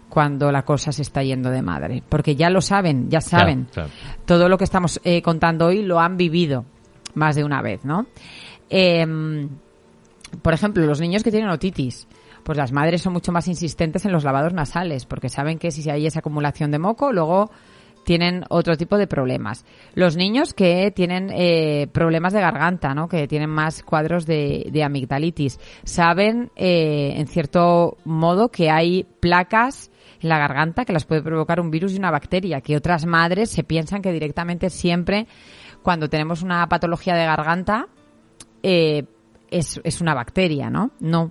[0.09, 3.69] cuando la cosa se está yendo de madre, porque ya lo saben, ya saben.
[3.73, 3.89] claro.
[4.25, 6.65] Todo lo que estamos eh, contando hoy lo han vivido
[7.15, 8.09] más de una vez, ¿no?
[8.69, 9.49] Em,
[10.43, 12.09] por ejemplo, los niños que tienen otitis,
[12.43, 15.89] pues las madres son mucho más insistentes en los lavados nasales, porque saben que si
[15.89, 17.53] hay esa acumulación de moco, luego
[18.11, 19.65] tienen otro tipo de problemas.
[19.95, 23.07] Los niños que tienen eh, problemas de garganta, ¿no?
[23.07, 30.29] que tienen más cuadros de, amigdalitis, saben, eh, en cierto modo, que hay placas en
[30.29, 33.63] la garganta que las puede provocar un virus y una bacteria, que otras madres se
[33.63, 35.29] piensan que directamente siempre,
[35.85, 37.87] cuando tenemos una patología de garganta,
[38.65, 39.05] eh,
[39.53, 40.69] es, es una bacteria.
[40.69, 41.31] No,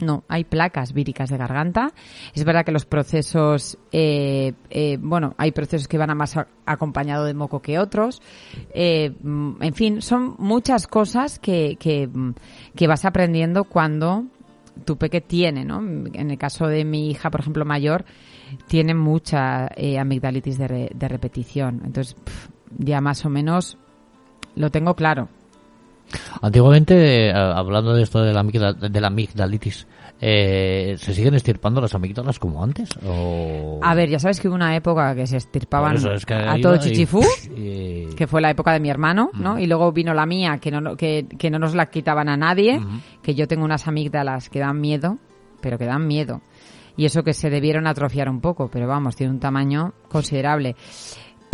[0.00, 1.92] no, hay placas víricas de garganta.
[2.34, 7.24] Es verdad que los procesos, eh, eh, bueno, hay procesos que van a más acompañado
[7.24, 8.20] de moco que otros.
[8.74, 12.34] Eh, mm, en fin, son muchas cosas que, que, mm,
[12.74, 14.24] que vas aprendiendo cuando
[14.84, 15.78] tu peque tiene, ¿no?
[15.78, 18.04] En el caso de mi hija, por ejemplo, mayor,
[18.68, 21.80] tiene mucha eh, amigdalitis de, re- de repetición.
[21.84, 22.14] Entonces,
[22.76, 23.78] ya más o menos
[24.54, 25.30] lo tengo claro.
[26.42, 29.86] Antiguamente, eh, hablando de esto de la, de la amigdalitis,
[30.20, 32.88] eh, ¿se siguen estirpando las amígdalas como antes?
[33.06, 33.80] O...
[33.82, 36.34] A ver, ya sabes que hubo una época que se estirpaban Por eso es que
[36.34, 37.22] a todo chichifú,
[37.56, 39.58] y- que fue la época de mi hermano, ¿no?
[39.58, 42.80] Y luego vino la mía, que no, que, que no nos la quitaban a nadie,
[43.22, 45.18] que yo tengo unas amígdalas que dan miedo,
[45.60, 46.40] pero que dan miedo.
[46.98, 50.76] Y eso que se debieron atrofiar un poco, pero vamos, tiene un tamaño considerable.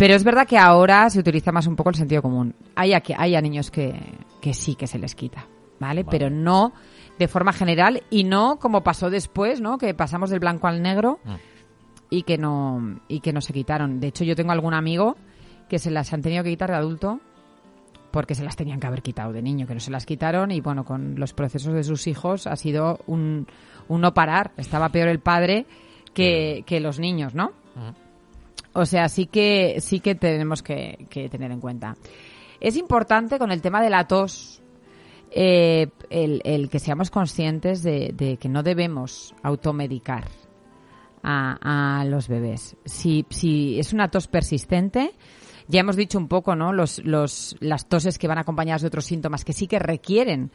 [0.03, 2.53] Pero es verdad que ahora se utiliza más un poco el sentido común.
[2.75, 3.93] Hay a, que- hay a niños que,
[4.41, 5.47] que sí que se les quita,
[5.79, 6.03] ¿vale?
[6.03, 6.73] Pero no
[7.17, 9.77] de forma general y no como pasó después, ¿no?
[9.77, 11.19] Que pasamos del blanco al negro
[12.09, 14.01] y que no y que no se quitaron.
[14.01, 15.15] De hecho, yo tengo algún amigo
[15.69, 17.21] que se las han tenido que quitar de adulto
[18.11, 20.59] porque se las tenían que haber quitado de niño, que no se las quitaron y
[20.59, 23.47] bueno, con los procesos de sus hijos ha sido un,
[23.87, 24.51] un no parar.
[24.57, 25.65] Estaba peor el padre
[26.13, 27.51] que, que los niños, ¿no?
[28.73, 31.95] O sea, sí que, sí que tenemos que, que tener en cuenta.
[32.59, 34.61] Es importante con el tema de la tos,
[35.31, 40.27] eh, el, el que seamos conscientes de, de que no debemos automedicar
[41.21, 42.75] a, a los bebés.
[42.85, 45.11] Si, si es una tos persistente,
[45.67, 46.73] ya hemos dicho un poco, ¿no?
[46.73, 50.51] Los, los, las toses que van acompañadas de otros síntomas que sí que requieren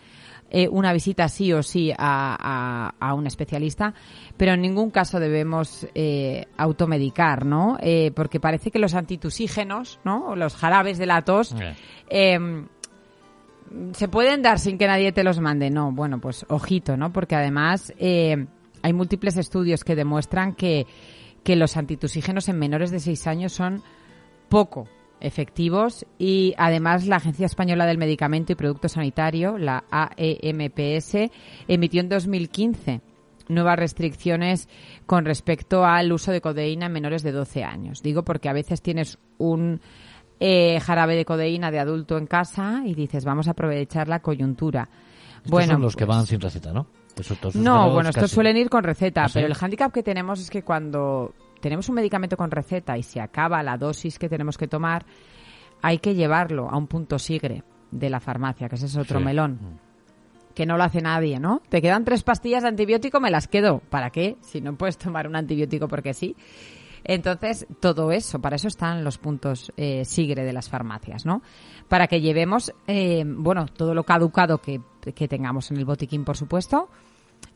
[0.51, 3.93] eh, una visita sí o sí a, a, a un especialista,
[4.37, 7.77] pero en ningún caso debemos eh, automedicar, ¿no?
[7.81, 10.29] Eh, porque parece que los antitusígenos, ¿no?
[10.29, 11.75] O los jarabes de la tos, Eh.
[12.09, 12.65] eh,
[13.93, 15.69] se pueden dar sin que nadie te los mande.
[15.71, 17.13] No, bueno, pues ojito, ¿no?
[17.13, 20.87] Porque además hay múltiples estudios que demuestran que,
[21.45, 23.83] que los antitusígenos en menores de 6 años son
[24.49, 24.89] poco
[25.21, 31.31] efectivos y además la Agencia Española del Medicamento y Producto Sanitario, la AEMPS,
[31.67, 33.01] emitió en 2015
[33.49, 34.69] nuevas restricciones
[35.07, 38.03] con respecto al uso de codeína en menores de 12 años.
[38.03, 39.81] Digo porque a veces tienes un
[40.41, 44.89] eh, jarabe de codeína de adulto en casa y dices, vamos a aprovechar la coyuntura.
[45.37, 46.87] Estos bueno, son los que pues- van sin receta, ¿no?
[47.55, 49.35] No, bueno, estos suelen ir con receta, ¿Ah, sí?
[49.35, 53.21] pero el hándicap que tenemos es que cuando tenemos un medicamento con receta y se
[53.21, 55.05] acaba la dosis que tenemos que tomar,
[55.83, 59.25] hay que llevarlo a un punto sigre de la farmacia, que ese es otro Sí.
[59.25, 59.59] melón.
[60.55, 61.63] que no lo hace nadie, ¿no?
[61.69, 63.79] Te quedan tres pastillas de antibiótico, me las quedo.
[63.91, 64.37] ¿Para qué?
[64.41, 66.35] Si no puedes tomar un antibiótico porque sí.
[67.05, 71.43] Entonces, todo eso, para eso están los puntos eh, SIGRE de las farmacias, ¿no?
[71.87, 74.81] Para que llevemos, eh, bueno, todo lo caducado que,
[75.15, 76.89] que tengamos en el botiquín, por supuesto,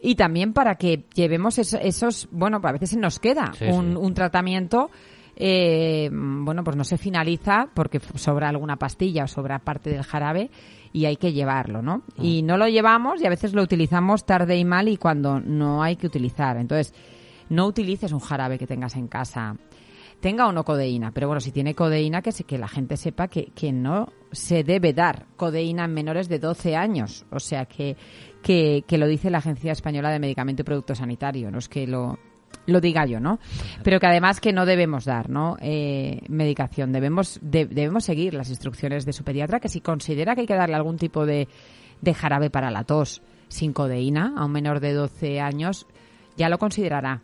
[0.03, 3.93] y también para que llevemos es- esos, bueno, a veces se nos queda Sí, un,
[3.93, 3.97] sí.
[3.97, 4.91] un tratamiento,
[5.37, 10.51] eh, bueno, pues no se finaliza porque sobra alguna pastilla o sobra parte del jarabe
[10.93, 12.03] y hay que llevarlo, ¿no?
[12.19, 15.83] Y no lo llevamos y a veces lo utilizamos tarde y mal y cuando no
[15.83, 16.59] hay que utilizar.
[16.59, 16.93] Entonces,
[17.49, 19.57] no utilices un jarabe que tengas en casa
[20.21, 23.27] tenga o no codeína, pero bueno, si tiene codeína, que, se- que la gente sepa
[23.27, 27.27] que, que no se debe dar codeína en menores de 12 años.
[27.33, 27.97] O sea, que,
[28.43, 31.87] que, que lo dice la Agencia Española de Medicamento y Producto Sanitario, no es que
[31.87, 32.19] lo,
[32.67, 33.39] lo diga yo, ¿no?
[33.83, 35.57] Pero que además que no debemos dar, ¿no?
[35.61, 40.43] Eh, medicación, debemos, de- debemos seguir las instrucciones de su pediatra, que si considera que
[40.43, 41.49] hay que darle algún tipo de,
[42.01, 45.87] de jarabe para la tos sin codeína a un menor de 12 años,
[46.37, 47.21] ya lo considerará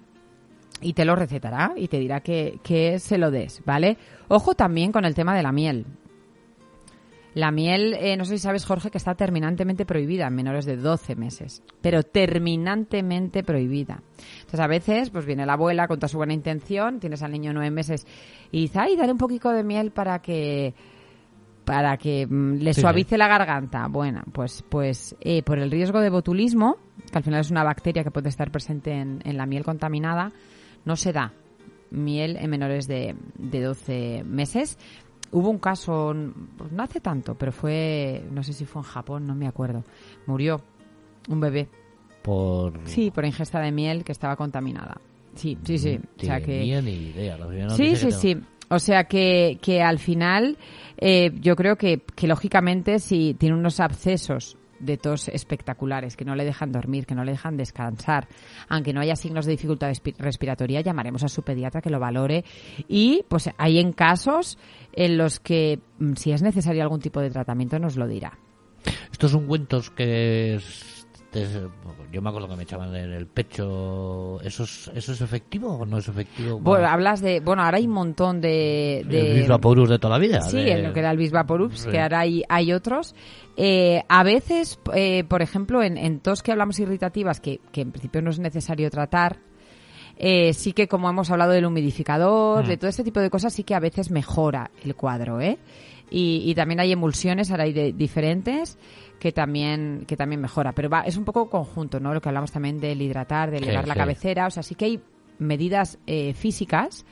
[0.81, 3.97] y te lo recetará y te dirá que, que se lo des, ¿vale?
[4.29, 5.87] Ojo también con el tema de la miel.
[7.35, 10.77] La miel, eh, no sé si sabes, Jorge, que está terminantemente prohibida en menores de
[10.77, 14.03] 12 meses, pero terminantemente prohibida.
[14.39, 17.53] Entonces, a veces, pues viene la abuela con toda su buena intención, tienes al niño
[17.53, 18.07] nueve meses
[18.51, 20.75] y dice, ay, dale un poquito de miel para que
[21.65, 23.89] para que mm, le Sí, suavice la garganta.
[23.89, 26.79] Bueno, pues, pues eh, por el riesgo de botulismo,
[27.13, 30.33] que al final es una bacteria que puede estar presente en, en la miel contaminada,
[30.87, 31.35] no se da
[31.91, 34.79] miel en menores de, de 12 meses.
[35.31, 36.15] Hubo un caso,
[36.57, 39.85] pues no hace tanto, pero fue, no sé si fue en Japón, no me acuerdo.
[40.27, 40.63] Murió
[41.29, 41.69] un bebé.
[42.23, 42.81] Por...
[42.85, 45.01] Sí, por ingesta de miel que estaba contaminada.
[45.35, 46.01] Sí, sí, sí.
[46.19, 46.59] O sea que...
[46.59, 47.37] Tenía ni idea.
[47.37, 48.37] la Sí, sí, que sí.
[48.71, 50.59] O sea que, que al final
[50.99, 56.35] eh, yo creo que, que lógicamente si tiene unos abscesos de tos espectaculares que no
[56.35, 58.29] le dejan dormir, que no le dejan descansar,
[58.69, 62.45] aunque no haya signos de dificultad respi- respiratoria, llamaremos a su pediatra que lo valore
[62.89, 64.59] y pues hay en casos
[64.93, 68.39] en los que mm, si es necesario algún tipo de tratamiento nos lo dirá.
[69.11, 70.59] Estos ungüentos que
[72.11, 74.41] yo me acuerdo que me echaban en el pecho.
[74.41, 76.59] ¿Eso es, eso es efectivo o no es efectivo?
[76.59, 80.19] Bueno, hablas de, bueno, ahora hay un montón de, de el Bisvaporus de toda la
[80.27, 80.41] vida.
[80.41, 81.91] Sí, de- en lo que era el Bisvaporubs, Sí.
[81.91, 83.15] que ahora hay, hay otros.
[83.57, 87.91] Eh, a veces, eh, por ejemplo, en, en tos que hablamos irritativas, que, que en
[87.93, 89.39] principio no es necesario tratar,
[90.17, 92.69] eh, sí que como hemos hablado del humidificador, Mm.
[92.69, 95.59] de todo este tipo de cosas, sí que a veces mejora el cuadro, ¿eh?
[96.11, 98.79] Y, y también hay emulsiones, ahora hay de diferentes,
[99.19, 100.73] que también, que también mejora.
[100.73, 102.15] Pero va, es un poco conjunto, ¿no?
[102.15, 103.99] Lo que hablamos también del hidratar, de Sí, elevar la sí.
[104.01, 105.01] cabecera, o sea, sí que hay
[105.39, 107.05] medidas eh, físicas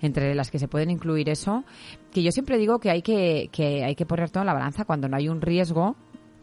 [0.00, 1.64] entre las que se pueden incluir eso,
[2.12, 4.84] que yo siempre digo que hay que, que hay que poner todo en la balanza
[4.84, 5.94] cuando no hay un riesgo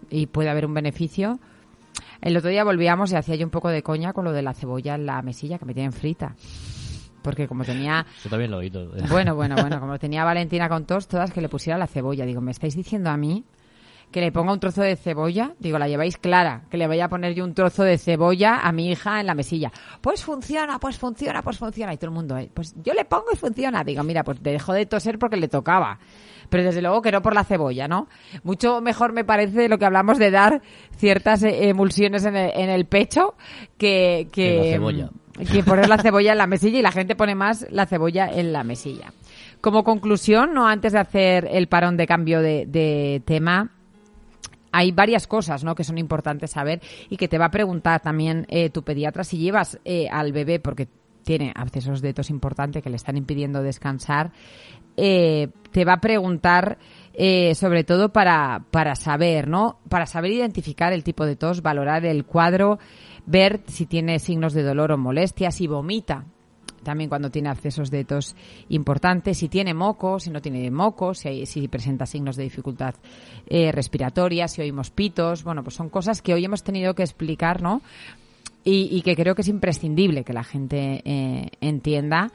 [0.09, 1.39] y puede haber un beneficio.
[2.21, 4.53] El otro día volvíamos y hacía yo un poco de coña con lo de la
[4.53, 6.35] cebolla en la mesilla que me tienen frita.
[7.21, 8.61] Porque como tenía, Yo también lo
[9.09, 12.25] bueno, bueno, bueno, como tenía Valentina con tos, todas que le pusiera la cebolla.
[12.25, 13.43] Digo, ¿me estáis diciendo a mí
[14.11, 15.53] que le ponga un trozo de cebolla?
[15.59, 18.71] Digo, la lleváis clara, que le vaya a poner yo un trozo de cebolla a
[18.71, 19.71] mi hija en la mesilla.
[20.01, 21.93] Pues funciona, pues funciona, pues funciona.
[21.93, 23.83] Y todo el mundo, eh, pues yo le pongo y funciona.
[23.83, 25.99] Digo, mira, pues te dejó de toser porque le tocaba.
[26.49, 28.07] Pero desde luego que no por la cebolla, ¿no?
[28.43, 30.61] Mucho mejor me parece lo que hablamos de dar
[30.97, 33.35] ciertas eh, emulsiones en el, en el pecho
[33.77, 35.09] que, que, Que la cebolla.
[35.51, 38.51] que poner la cebolla en la mesilla y la gente pone más la cebolla en
[38.51, 39.13] la mesilla.
[39.61, 43.69] Como conclusión, no antes de hacer el parón de cambio de, de tema,
[44.71, 45.75] hay varias cosas ¿no?
[45.75, 49.37] que son importantes saber y que te va a preguntar también eh, tu pediatra si
[49.37, 50.87] llevas eh, al bebé porque
[51.23, 54.31] tiene abscesos de tos importante que le están impidiendo descansar,
[54.97, 56.77] eh, te va a preguntar
[57.13, 59.79] eh, sobre todo para, para saber, ¿no?
[59.89, 62.79] Para saber identificar el tipo de tos, valorar el cuadro,
[63.25, 66.25] ver si tiene signos de dolor o molestia, si vomita,
[66.83, 68.35] también cuando tiene accesos de tos
[68.69, 72.95] importantes, si tiene moco, si no tiene moco, si, hay- si presenta signos de dificultad
[73.47, 77.61] eh, respiratoria, si oímos pitos, bueno, pues son cosas que hoy hemos tenido que explicar,
[77.61, 77.81] ¿no?
[78.63, 82.31] Y, y que creo que es imprescindible que la gente eh, entienda,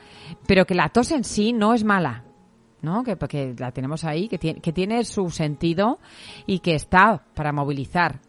[0.47, 2.25] pero que la tos en sí no es mala,
[2.81, 3.05] ¿no?
[3.05, 5.99] Que, la tenemos ahí, que tiene, que tiene su sentido
[6.47, 8.21] y que está para movilizar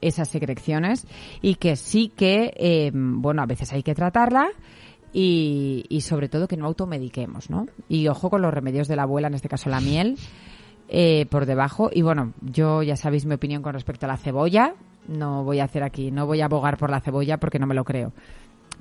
[0.00, 1.06] esas secreciones
[1.42, 4.48] y que sí que, eh, bueno, a veces hay que tratarla
[5.12, 7.66] y, y sobre todo que no automediquemos, ¿no?
[7.88, 10.16] Y ojo con los remedios de la abuela, en este caso la miel,
[10.88, 11.90] eh, por debajo.
[11.92, 14.74] Y bueno, yo ya sabéis mi opinión con respecto a la cebolla.
[15.08, 17.74] No voy a hacer aquí, no voy a abogar por la cebolla porque no me
[17.74, 18.12] lo creo.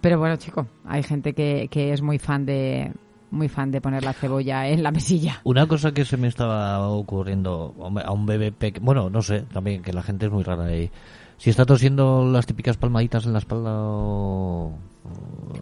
[0.01, 2.91] Pero bueno, chico, hay gente que, que es muy fan de
[3.29, 5.39] muy fan de poner la cebolla en la mesilla.
[5.45, 7.73] Una cosa que se me estaba ocurriendo
[8.03, 10.91] a un- bebé pequeño, bueno, no sé, también que la gente es muy rara ahí.
[11.37, 14.73] Si está tosiendo las típicas palmaditas en la espalda o...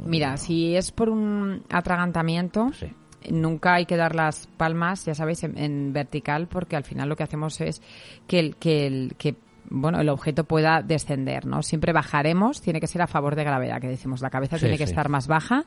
[0.06, 2.88] Mira, si es por un atragantamiento, Sí.
[3.32, 7.16] nunca hay que dar las palmas, ya sabéis, en, en vertical, porque al final lo
[7.16, 7.82] que hacemos es
[8.28, 9.36] que el, que el, que
[9.70, 11.62] bueno, el objeto pueda descender, ¿no?
[11.62, 14.78] Siempre bajaremos, tiene que ser a favor de gravedad, que decimos, la cabeza Sí, tiene
[14.78, 14.92] que sí.
[14.92, 15.66] estar más baja.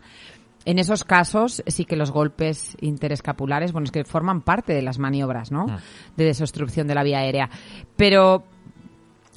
[0.65, 4.99] En esos casos sí que los golpes interescapulares, bueno, es que forman parte de las
[4.99, 5.67] maniobras, ¿no?
[5.69, 5.79] Ah.
[6.17, 7.51] De desobstrucción de la vía aérea.
[7.97, 8.45] Pero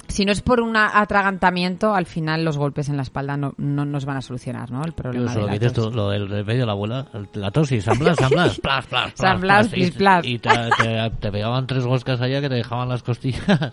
[0.08, 3.84] si no es por un atragantamiento, al final los golpes en la espalda no, no
[3.84, 4.84] nos van a solucionar, ¿no?
[4.84, 7.06] El problema Eso, de lo la que dices tú, lo del remedio de la abuela,
[7.14, 10.24] el- la tosis, San Blas, San Blas, plas, plas, San Blas, plis, plas.
[10.26, 13.42] Y te, te- te pegaban tres goscas allá que te dejaban las costillas.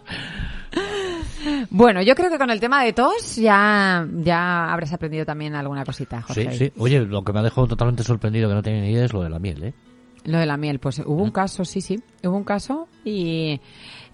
[1.70, 5.84] Bueno, yo creo que con el tema de tos ya, ya habrás aprendido también alguna
[5.84, 6.52] cosita, Jorge.
[6.52, 6.74] Sí, sí.
[6.78, 9.22] Oye, lo que me ha dejado totalmente sorprendido, que no tenía ni idea, es lo
[9.24, 9.74] de la miel, ¿eh?
[10.24, 13.60] Lo de la miel, pues hubo un caso, sí, sí, hubo un caso y,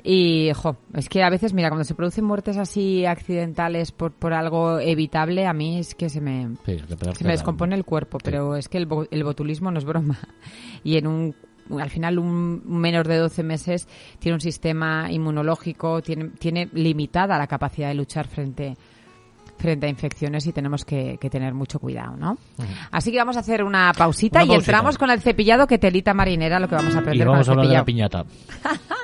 [0.04, 4.34] y, jo, es que a veces, mira, cuando se producen muertes así accidentales por, por
[4.34, 6.78] algo evitable, a mí es que se me, Sí,
[7.18, 10.18] se me descompone el cuerpo, pero es que el, el botulismo no es broma.
[10.84, 11.36] Y en un
[11.78, 13.88] al final un menor de 12 meses
[14.18, 18.76] tiene un sistema inmunológico, tiene, tiene limitada la capacidad de luchar frente
[19.58, 22.38] frente a infecciones y tenemos que, que tener mucho cuidado, ¿no?
[22.92, 24.72] Así que vamos a hacer una pausita Una y pausita.
[24.72, 27.52] entramos con el cepillado que telita marinera, lo que vamos a Y aprender vamos a
[27.52, 28.26] hablar de la piñata.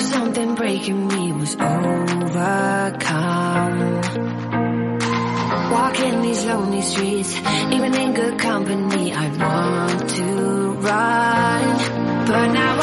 [0.00, 2.30] something breaking me was overcome.
[5.70, 7.36] Walking these lonely streets,
[7.72, 12.26] even in good company, I want to run.
[12.26, 12.79] But now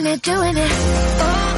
[0.00, 0.72] doing it, doing it.
[1.20, 1.57] All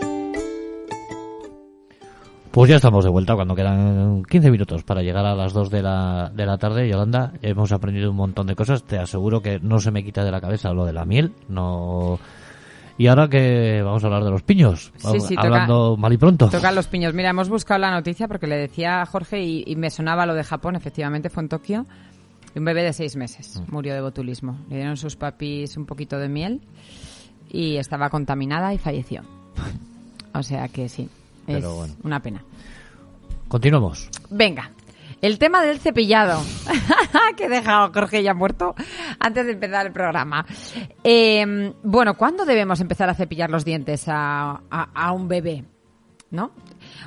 [2.51, 5.81] Pues ya estamos de vuelta cuando quedan 15 minutos para llegar a las 2 de
[5.81, 6.87] la, de la tarde.
[6.89, 8.83] Yolanda, hemos aprendido un montón de cosas.
[8.83, 11.31] Te aseguro que no se me quita de la cabeza lo de la miel.
[11.47, 12.19] No.
[12.97, 16.17] Y ahora que vamos a hablar de los piños, Sí, sí, toca- hablando mal y
[16.17, 16.49] pronto.
[16.49, 17.13] Tocan los piños.
[17.13, 20.33] Mira, hemos buscado la noticia porque le decía a Jorge y, y me sonaba lo
[20.33, 21.85] de Japón, efectivamente fue en Tokio.
[22.53, 23.73] Un bebé de seis meses Mm.
[23.73, 24.57] murió de botulismo.
[24.69, 26.59] Le dieron sus papis un poquito de miel
[27.49, 29.21] y estaba contaminada y falleció.
[30.33, 31.09] O sea que sí,
[31.51, 31.93] es Pero bueno.
[32.03, 32.43] una pena.
[33.47, 34.09] Continuamos.
[34.29, 34.71] Venga,
[35.21, 36.41] el tema del cepillado,
[37.37, 38.75] que he dejado Jorge ya muerto
[39.19, 40.45] antes de empezar el programa.
[41.03, 45.65] Eh, bueno, ¿cuándo debemos empezar a cepillar los dientes a, a- a un bebé?
[46.31, 46.51] ¿No?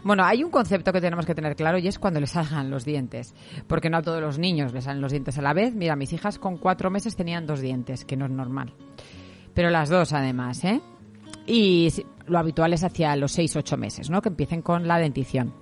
[0.03, 2.85] Bueno, hay un concepto que tenemos que tener claro y es cuando le salgan los
[2.85, 3.35] dientes.
[3.67, 5.75] Porque no a todos los niños les salen los dientes a la vez.
[5.75, 8.75] Mira, mis hijas con cuatro meses tenían dos dientes, que no es normal.
[9.55, 10.83] Pero las dos además, ¿eh?
[11.47, 11.91] Y
[12.27, 14.23] lo habitual es hacia los seis, ocho meses, ¿no?
[14.23, 15.53] Que empiecen con la dentición.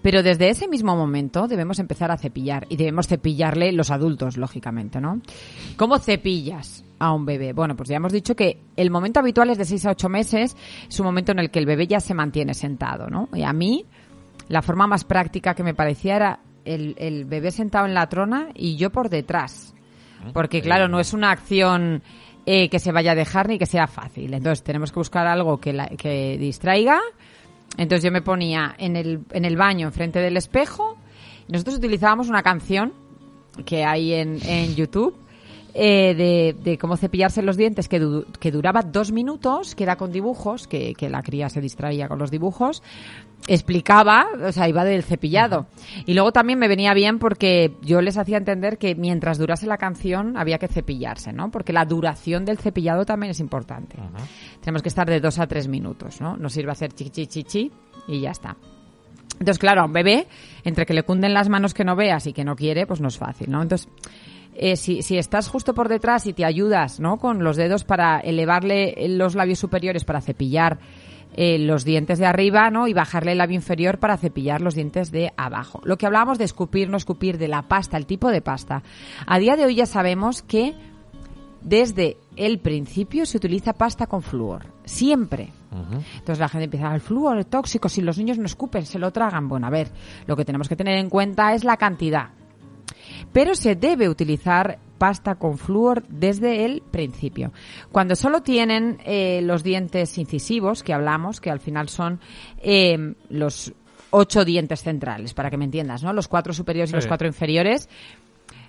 [0.00, 5.00] Pero desde ese mismo momento debemos empezar a cepillar y debemos cepillarle los adultos, lógicamente,
[5.00, 5.20] ¿no?
[5.76, 7.52] ¿Cómo cepillas a un bebé?
[7.52, 10.56] Bueno, pues ya hemos dicho que el momento habitual es de 6 a 8 meses,
[10.88, 13.28] es un momento en el que el bebé ya se mantiene sentado, ¿no?
[13.34, 13.86] Y a mí,
[14.48, 18.48] la forma más práctica que me parecía era el, el bebé sentado en la trona
[18.54, 19.74] y yo por detrás.
[20.32, 22.00] Porque, claro, no es una acción
[22.46, 24.34] eh, que se vaya a dejar ni que sea fácil.
[24.34, 27.00] Entonces, tenemos que buscar algo que, la- que distraiga.
[27.78, 30.96] Entonces, yo me ponía en el, en el baño, enfrente del espejo.
[31.48, 32.92] Nosotros utilizábamos una canción
[33.64, 35.14] que hay en, en YouTube
[35.74, 39.96] eh, de, de cómo cepillarse los dientes que, du- que duraba dos minutos, que era
[39.96, 42.82] con dibujos, que, que la cría se distraía con los dibujos,
[43.48, 45.66] explicaba, o sea, iba del cepillado.
[46.06, 49.78] Y luego también me venía bien porque yo les hacía entender que mientras durase la
[49.78, 51.50] canción había que cepillarse, ¿no?
[51.50, 53.96] Porque la duración del cepillado también es importante.
[54.60, 56.36] Tenemos que estar de dos a tres minutos, ¿no?
[56.36, 57.72] No sirve hacer chi chi chi chi
[58.06, 58.56] y ya está.
[59.32, 60.28] Entonces, claro, a un bebé,
[60.62, 63.08] entre que le cunden las manos que no veas y que no quiere, pues no
[63.08, 63.60] es fácil, ¿no?
[63.60, 63.88] Entonces,
[64.54, 67.18] eh, si, si estás justo por detrás y te ayudas, ¿no?
[67.18, 70.78] Con los dedos para elevarle los labios superiores para cepillar
[71.34, 72.86] eh, los dientes de arriba, ¿no?
[72.88, 75.80] Y bajarle el labio inferior para cepillar los dientes de abajo.
[75.84, 78.82] Lo que hablábamos de escupir, no escupir, de la pasta, el tipo de pasta.
[79.26, 80.74] A día de hoy ya sabemos que
[81.62, 84.66] desde el principio se utiliza pasta con flúor.
[84.84, 85.52] Siempre.
[85.72, 89.10] Entonces la gente empieza, el flúor es tóxico, si los niños no escupen, se lo
[89.10, 89.48] tragan.
[89.48, 89.88] Bueno, a ver,
[90.26, 92.28] lo que tenemos que tener en cuenta es la cantidad.
[93.32, 97.52] Pero se debe utilizar pasta con flúor desde el principio.
[97.90, 102.20] Cuando solo tienen eh, los dientes incisivos, que hablamos, que al final son
[102.58, 103.72] eh, los
[104.10, 106.12] ocho dientes centrales, para que me entiendas, ¿no?
[106.12, 107.88] Los cuatro superiores y los cuatro inferiores,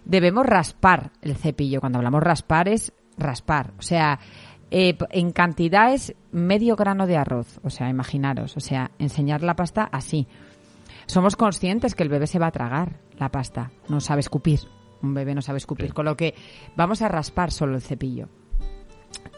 [0.05, 1.79] debemos raspar el cepillo.
[1.79, 3.73] Cuando hablamos raspar es raspar.
[3.77, 4.19] O sea,
[4.71, 7.59] eh, en cantidad es medio grano de arroz.
[7.63, 8.57] O sea, imaginaros.
[8.57, 10.27] O sea, enseñar la pasta así.
[11.13, 13.71] Somos conscientes que el bebé se va a tragar la pasta.
[13.87, 14.61] No sabe escupir.
[15.03, 15.93] Un bebé no sabe escupir.
[15.93, 16.33] Con lo que
[16.75, 18.29] vamos a raspar solo el cepillo.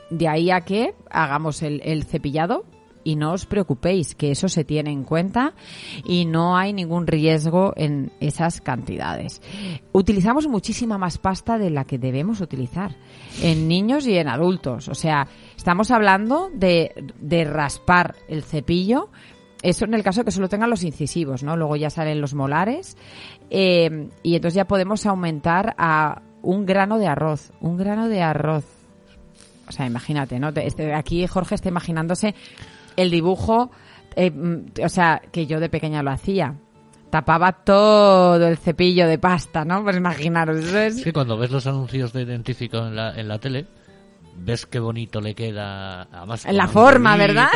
[0.09, 2.63] De ahí a que hagamos el, el cepillado
[3.03, 5.53] y no os preocupéis, que eso se tiene en cuenta
[6.05, 9.41] y no hay ningún riesgo en esas cantidades.
[9.91, 12.95] Utilizamos muchísima más pasta de la que debemos utilizar
[13.41, 14.87] en niños y en adultos.
[14.87, 19.09] O sea, estamos hablando de, de raspar el cepillo.
[19.65, 21.57] Eso en el caso de que solo tengan los incisivos, ¿no?
[21.57, 22.97] Luego ya salen los molares
[23.49, 27.51] eh, y entonces ya podemos aumentar a un grano de arroz.
[27.61, 28.63] Un grano de arroz.
[29.67, 30.53] O sea, imagínate, ¿no?
[30.53, 32.35] Te- este- aquí Jorge está imaginándose
[32.95, 33.71] el dibujo,
[34.15, 36.53] eh, mm, o sea, que yo de pequeña lo hacía.
[37.09, 39.83] Tapaba todo el cepillo de pasta, ¿no?
[39.83, 41.03] Pues imaginaros, es...
[41.03, 43.65] Que cuando ves los anuncios de dentífico en la, en la tele,
[44.37, 47.47] ves qué bonito le queda, además En la un forma, ¿verdad?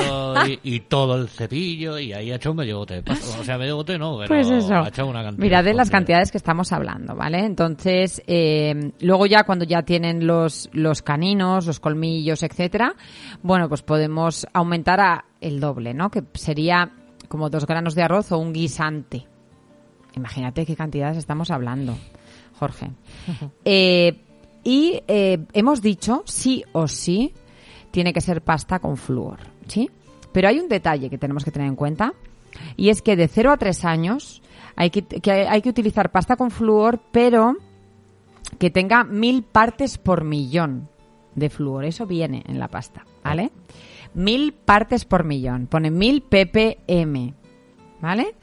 [0.48, 3.40] Y, y todo el cepillo, y ahí ha hecho medio bote de pasta.
[3.40, 4.76] O sea, medio bote no, pero Pues eso.
[4.76, 5.44] ha hecho una cantidad.
[5.44, 7.40] Mira, de las cantidades que estamos hablando, ¿vale?
[7.46, 12.96] Entonces, eh, luego ya cuando ya tienen los, los caninos, los colmillos, etcétera,
[13.44, 16.10] bueno, pues podemos aumentar a el doble, ¿no?
[16.10, 16.92] Que sería
[17.28, 19.28] como dos granos de arroz o un guisante.
[20.16, 21.96] Imagínate qué cantidades estamos hablando,
[22.58, 22.90] Jorge.
[23.66, 24.26] Eh,
[24.64, 27.34] y eh, hemos dicho, sí o sí,
[27.92, 29.90] tiene que ser pasta con flúor, ¿sí?
[30.32, 32.14] Pero hay un detalle que tenemos que tener en cuenta
[32.78, 34.42] y es que de 0 a 3 años
[34.76, 37.56] hay que, que hay que utilizar pasta con flúor, pero
[38.58, 40.88] que tenga mil partes por millón
[41.36, 41.86] de flúor.
[41.86, 43.52] Eso viene en la pasta, ¿vale?
[44.14, 45.68] Mil partes por millón.
[45.68, 47.34] Pone mil ppm.
[48.02, 48.36] ¿Vale?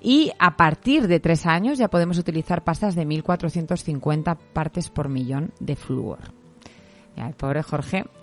[0.00, 5.52] Y a partir de tres años ya podemos utilizar pastas de 1450 partes por millón
[5.60, 6.18] de flúor.
[7.16, 8.04] Ya, el pobre Jorge.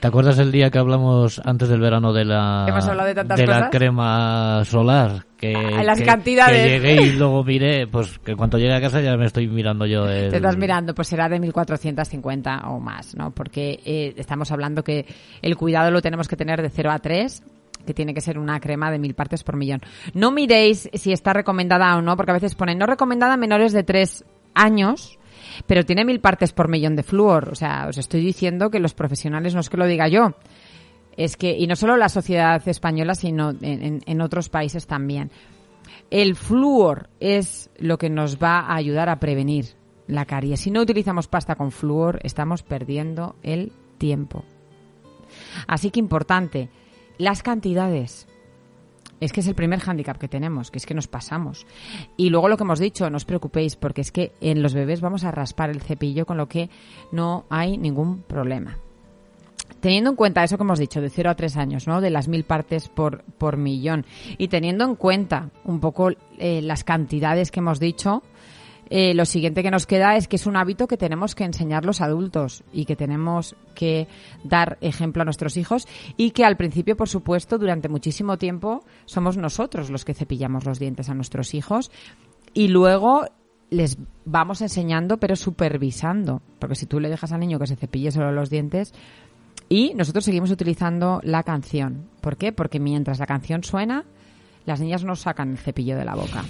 [0.00, 3.38] ¿Te acuerdas el día que hablamos antes del verano de la, Hemos hablado de tantas
[3.40, 3.68] la cosas.
[3.70, 5.26] crema solar?
[5.36, 6.62] que, A las que- cantidades.
[6.64, 9.86] que llegué y luego miré, pues que cuando llegue a casa ya me estoy mirando
[9.86, 10.30] yo el...
[10.30, 13.30] Te estás mirando, pues será de 1450 o más, ¿no?
[13.32, 15.06] Porque eh, estamos hablando que
[15.40, 17.42] el cuidado lo tenemos que tener de 0 a 3
[17.86, 19.80] que tiene que ser una crema de mil partes por millón.
[20.14, 23.72] No miréis si está recomendada o no, porque a veces ponen no recomendada a menores
[23.72, 24.24] de 3
[24.54, 25.18] años,
[25.66, 27.50] pero tiene mil partes por millón de flúor.
[27.50, 30.34] O sea, os estoy diciendo que los profesionales, no es que lo diga yo,
[31.16, 35.30] es que, y no solo la sociedad española, sino en otros países también.
[36.10, 39.66] El flúor es lo que nos va a ayudar a prevenir
[40.06, 40.60] la caries.
[40.60, 44.44] Si no utilizamos pasta con flúor, estamos perdiendo el tiempo.
[45.66, 46.68] Así que importante,
[47.18, 48.26] las cantidades.
[49.20, 51.64] Es que es el primer hándicap que tenemos, que es que nos pasamos.
[52.16, 55.00] Y luego lo que hemos dicho, no os preocupéis, porque es que en los bebés
[55.00, 56.70] vamos a raspar el cepillo, con lo que
[57.12, 58.78] no hay ningún problema.
[59.80, 62.00] Teniendo en cuenta eso que hemos dicho, de 0 a 3 años, ¿no?
[62.00, 64.06] De las mil partes por, por millón.
[64.38, 68.22] Y teniendo en cuenta un poco eh, las cantidades que hemos dicho,
[68.94, 71.86] eh, lo siguiente que nos queda es que es un hábito que tenemos que enseñar
[71.86, 74.06] los adultos y que tenemos que
[74.44, 75.88] dar ejemplo a nuestros hijos
[76.18, 80.78] y que al principio, por supuesto, durante muchísimo tiempo somos nosotros los que cepillamos los
[80.78, 81.90] dientes a nuestros hijos
[82.52, 83.24] y luego
[83.70, 88.10] les vamos enseñando pero supervisando, porque si tú le dejas al niño que se cepille
[88.10, 88.92] solo los dientes
[89.70, 92.10] y nosotros seguimos utilizando la canción.
[92.20, 92.52] ¿Por qué?
[92.52, 94.04] Porque mientras la canción suena,
[94.66, 96.44] las niñas no sacan el cepillo de la boca.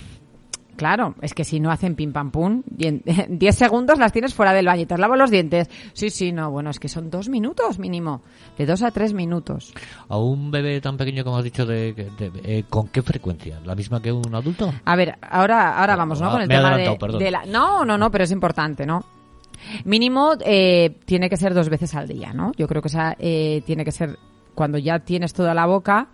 [0.82, 3.02] Claro, es que si no hacen pim pam pum, y en
[3.38, 5.70] 10 segundos las tienes fuera del baño y te lavo los dientes.
[5.92, 8.22] Sí, sí, no, bueno, es que son dos minutos mínimo,
[8.58, 9.72] de dos a tres minutos.
[10.08, 13.60] A un bebé tan pequeño como has dicho, de, de- eh, ¿con qué frecuencia?
[13.64, 14.74] ¿La misma que un adulto?
[14.84, 16.26] A ver, ahora, ahora vamos, ¿no?
[16.26, 16.84] Ah, Con el tema de,
[17.24, 17.46] de la...
[17.46, 19.04] No, no, no, pero es importante, ¿no?
[19.84, 22.50] Mínimo eh, tiene que ser dos veces al día, ¿no?
[22.56, 24.18] Yo creo que esa eh, tiene que ser
[24.56, 26.08] cuando ya tienes toda la boca,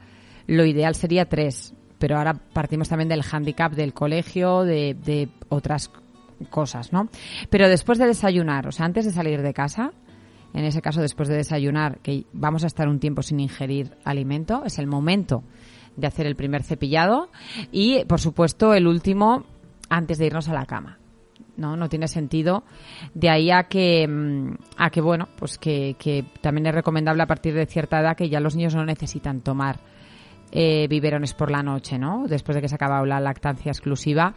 [0.47, 1.73] lo ideal sería tres.
[1.99, 5.91] Pero ahora partimos también del handicap del colegio, de, de otras
[6.51, 7.09] cosas, ¿no?
[7.51, 9.93] Pero después de desayunar, o sea, antes de salir de casa,
[10.55, 14.63] en ese caso después de desayunar, que vamos a estar un tiempo sin ingerir alimento,
[14.65, 15.43] es el momento
[15.97, 17.29] de hacer el primer cepillado
[17.73, 19.45] y, por supuesto, el último
[19.89, 20.99] antes de irnos a la cama.
[21.57, 22.63] No, no tiene sentido.
[23.15, 27.27] De ahí a que, mm, a que bueno, pues que, que también es recomendable a
[27.27, 29.81] partir de cierta edad que ya los niños no necesitan tomar
[30.53, 32.27] eh, biberones por la noche, ¿no?
[32.27, 34.35] Después de que se ha acabado la lactancia exclusiva,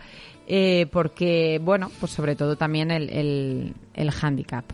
[0.48, 4.66] eh, porque, bueno, pues sobre todo también el, el, el hándicap.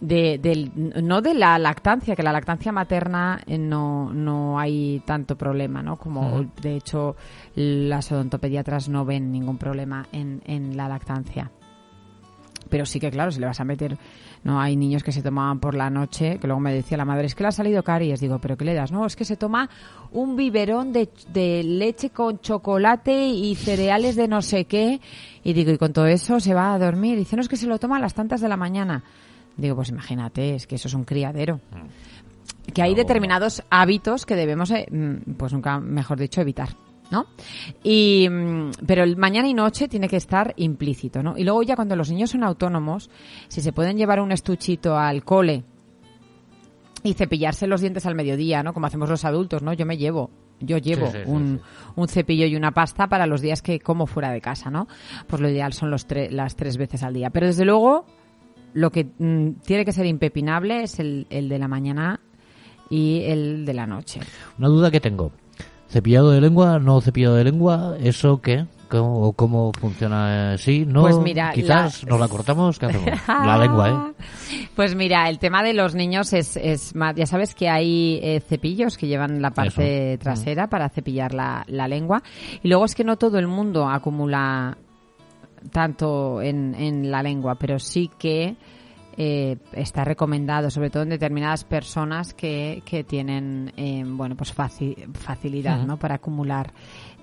[0.00, 0.70] De, del,
[1.02, 5.96] no de la lactancia, que la lactancia materna eh, no, no hay tanto problema, ¿no?
[5.96, 7.16] Como de hecho
[7.54, 11.50] las odontopediatras no ven ningún problema en, en la lactancia.
[12.68, 13.96] Pero sí que, claro, si le vas a meter,
[14.42, 17.26] no hay niños que se tomaban por la noche, que luego me decía la madre,
[17.26, 18.20] es que le ha salido caries.
[18.20, 18.92] Digo, ¿pero qué le das?
[18.92, 19.68] No, es que se toma
[20.12, 25.00] un biberón de, de leche con chocolate y cereales de no sé qué.
[25.42, 27.18] Y digo, y con todo eso se va a dormir.
[27.18, 29.02] Dice, no, es que se lo toma a las tantas de la mañana.
[29.56, 31.60] Digo, pues imagínate, es que eso es un criadero.
[32.72, 36.70] Que hay determinados hábitos que debemos, eh, mm, pues nunca, mejor dicho, evitar.
[37.14, 37.26] ¿No?
[37.84, 41.38] Y, mm, pero el mañana y noche tiene que estar implícito, ¿no?
[41.38, 43.08] Y luego ya cuando los niños son autónomos,
[43.48, 45.64] si se pueden llevar un estuchito al cole
[47.02, 48.72] y cepillarse los dientes al mediodía, ¿no?
[48.72, 49.72] Como hacemos los adultos, ¿no?
[49.74, 51.60] Yo me llevo, yo llevo Sí, sí, sí, un,
[51.96, 54.88] un cepillo y una pasta para los días que como fuera de casa, ¿no?
[55.26, 57.28] Pues lo ideal son los tre- las tres veces al día.
[57.30, 58.06] Pero desde luego,
[58.72, 62.20] lo que mm, tiene que ser impepinable es el, el de la mañana
[62.88, 64.20] y el de la noche.
[64.58, 65.30] Una duda que tengo.
[65.94, 67.94] ¿Cepillado de lengua, no cepillado de lengua?
[68.00, 68.66] ¿Eso qué?
[68.88, 70.58] ¿Cómo, cómo funciona?
[70.58, 70.84] ¿Sí?
[70.84, 71.02] ¿No?
[71.02, 72.80] Pues mira, Quizás la- nos la cortamos.
[72.80, 73.10] ¿Qué hacemos?
[73.28, 73.88] La lengua,
[74.18, 74.66] ¿eh?
[74.74, 78.40] Pues mira, el tema de los niños es, es más, ya sabes que hay eh,
[78.40, 80.22] cepillos que llevan la parte Eso.
[80.24, 82.24] trasera para cepillar la, la lengua
[82.60, 84.76] y luego es que no todo el mundo acumula
[85.70, 88.56] tanto en, en la lengua, pero sí que
[89.16, 95.12] eh, está recomendado, sobre todo en determinadas personas que, que tienen, eh, bueno, pues faci-
[95.14, 95.98] facilidad, ¿no?
[95.98, 96.72] Para acumular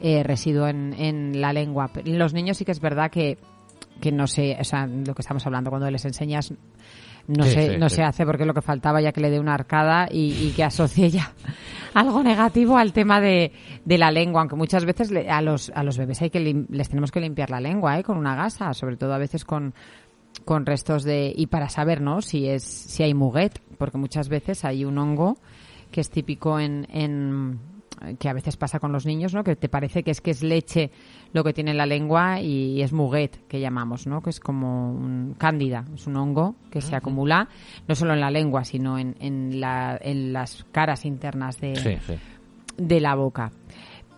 [0.01, 1.89] eh, residuo en, en la lengua.
[2.03, 3.37] En Los niños sí que es verdad que,
[3.99, 6.53] que no sé, o sea, lo que estamos hablando cuando les enseñas
[7.27, 7.97] no Sí, se, sí, no sí.
[7.97, 10.53] se hace porque es lo que faltaba ya que le dé una arcada y, y
[10.55, 11.31] que asocie ya
[11.93, 13.51] algo negativo al tema de,
[13.85, 16.65] de la lengua, aunque muchas veces le- a los a los bebés hay que lim-
[16.69, 18.03] les tenemos que limpiar la lengua, ¿eh?
[18.03, 19.73] con una gasa, sobre todo a veces con
[20.45, 22.21] con restos de y para saber, ¿no?
[22.21, 25.37] Si es si hay muguet, porque muchas veces hay un hongo
[25.91, 27.59] que es típico en, en
[28.17, 29.43] que a veces pasa con los niños, ¿no?
[29.43, 30.89] Que te parece que es que es leche
[31.33, 34.21] lo que tiene en la lengua y es muguet que llamamos, ¿no?
[34.23, 37.47] Que es como un cándida, es un hongo que se acumula
[37.87, 41.97] no solo en la lengua, sino en, en, la, en las caras internas de, Sí,
[42.07, 42.13] sí.
[42.77, 43.51] de la boca.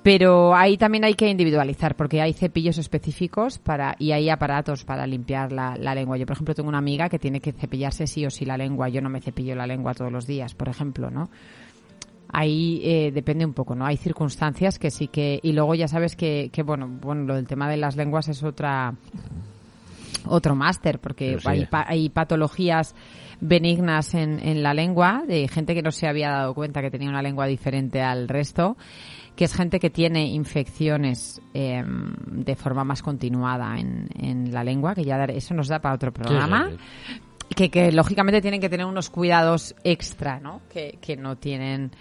[0.03, 5.07] Pero ahí también hay que individualizar, porque hay cepillos específicos para y hay aparatos para
[5.07, 6.17] limpiar la, la lengua.
[6.17, 8.89] Yo, por ejemplo, tengo una amiga que tiene que cepillarse sí o sí la lengua.
[8.89, 11.29] Yo no me cepillo la lengua todos los días, por ejemplo, ¿no?
[12.35, 13.85] Ahí eh, depende un poco, ¿no?
[13.85, 15.39] Hay circunstancias que sí que...
[15.41, 18.43] Y luego ya sabes que, que bueno, bueno, lo del tema de las lenguas es
[18.43, 18.95] otra
[20.25, 21.47] otro máster, porque sí.
[21.47, 22.95] hay, pa- hay patologías
[23.39, 27.09] benignas en, en la lengua, de gente que no se había dado cuenta que tenía
[27.09, 28.77] una lengua diferente al resto,
[29.35, 34.93] que es gente que tiene infecciones eh, de forma más continuada en, en la lengua,
[34.93, 36.69] que ya dar- eso nos da para otro programa.
[37.55, 40.61] que, que lógicamente tienen que tener unos cuidados extra, ¿no?
[40.71, 41.91] Que, que no tienen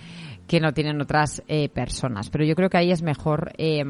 [0.46, 2.28] que no tienen otras eh, personas.
[2.28, 3.82] Pero yo creo que ahí es mejor, eh,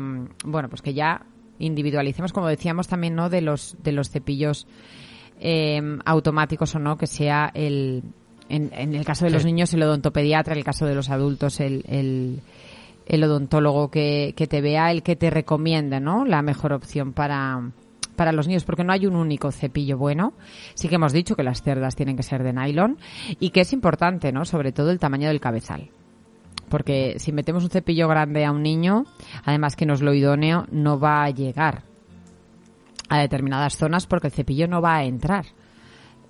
[0.45, 1.25] bueno, pues que ya
[1.59, 3.29] individualicemos, como decíamos también, ¿no?
[3.31, 4.67] De los de los cepillos
[5.41, 8.03] eh, automáticos o no, que sea el
[8.49, 11.59] en, en el caso de los niños el odontopediatra, en el caso de los adultos
[11.61, 12.41] el, el,
[13.13, 16.25] el odontólogo que, que te vea, el que te recomienda, ¿no?
[16.25, 17.71] La mejor opción para
[18.17, 20.35] para los niños, porque no hay un único cepillo bueno.
[20.75, 22.99] Sí que hemos dicho que las cerdas tienen que ser de nylon
[23.41, 24.45] y que es importante, ¿no?
[24.45, 25.91] Sobre todo el tamaño del cabezal.
[26.69, 29.05] Porque si metemos un cepillo grande a un niño,
[29.45, 31.83] además que no es lo idóneo, no va a llegar
[33.09, 35.47] a determinadas zonas porque el cepillo no va a entrar.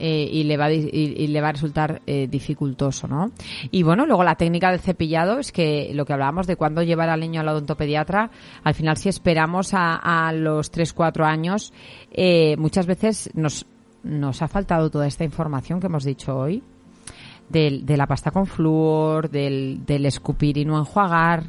[0.05, 3.31] Eh, y, le va a, y, y le va a resultar eh, dificultoso, ¿no?
[3.71, 7.09] Y bueno, luego la técnica del cepillado es que lo que hablábamos de cuándo llevar
[7.09, 8.31] al niño al odontopediatra,
[8.65, 11.73] al final si esperamos a, a los 3-4 años,
[12.11, 13.65] eh, muchas veces nos,
[14.03, 16.65] nos ha faltado toda esta información que hemos dicho hoy
[17.49, 21.45] del- de la pasta con flúor, del, del escupir y no enjuagar,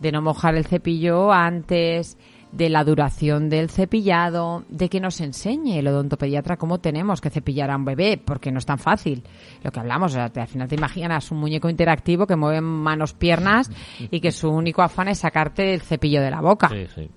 [0.00, 2.18] de no mojar el cepillo antes,
[2.56, 7.70] de la duración del cepillado, de que nos enseñe el odontopediatra cómo tenemos que cepillar
[7.70, 9.22] a un bebé, porque no es tan fácil.
[9.62, 12.60] Lo que hablamos, o sea, te- al final te imaginas un muñeco interactivo que mueve
[12.60, 13.70] manos, piernas
[14.10, 16.68] y que su único afán es sacarte el cepillo de la boca.
[16.70, 17.10] Sí, sí.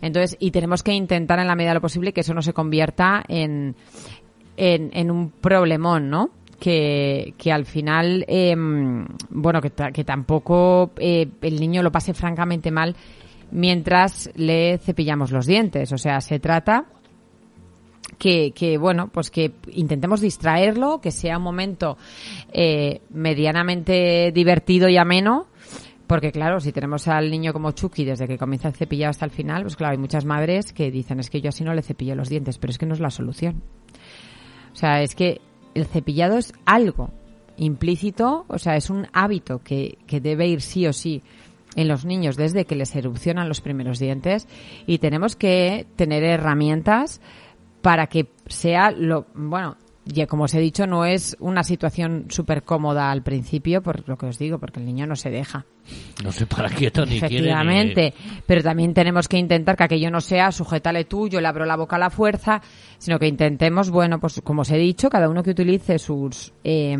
[0.00, 2.52] Entonces, y tenemos que intentar en la medida de lo posible que eso no se
[2.52, 3.74] convierta en,
[4.56, 6.30] en, en un problemón, ¿no?
[6.60, 12.70] Que, que al final, em, bueno, que, que tampoco eh, el niño lo pase francamente
[12.70, 12.94] mal
[13.54, 15.92] mientras le cepillamos los dientes.
[15.92, 16.86] O sea, se trata
[18.18, 21.96] que, que, bueno, pues que intentemos distraerlo, que sea un momento
[22.52, 25.46] eh, medianamente divertido y ameno,
[26.06, 29.30] porque claro, si tenemos al niño como Chucky desde que comienza el cepillado hasta el
[29.30, 32.14] final, pues claro, hay muchas madres que dicen es que yo así no le cepillo
[32.14, 33.62] los dientes, pero es que no es la solución.
[34.72, 35.40] O sea, es que
[35.74, 37.10] el cepillado es algo
[37.56, 41.22] implícito, o sea, es un hábito que, que debe ir sí o sí
[41.76, 44.46] en los niños desde que les erupcionan los primeros dientes
[44.86, 47.20] y tenemos que tener herramientas
[47.82, 52.62] para que sea lo, bueno, ya como os he dicho, no es una situación súper
[52.62, 55.64] cómoda al principio, por lo que os digo, porque el niño no se deja.
[56.22, 57.28] No se para quieto ni quiere.
[57.28, 58.14] ni- Efectivamente,
[58.46, 61.76] pero también tenemos que intentar que aquello no sea sujétale tú, yo le abro la
[61.76, 62.60] boca a la fuerza,
[62.98, 66.96] sino que intentemos, bueno, pues como os he dicho, cada uno que utilice sus eh,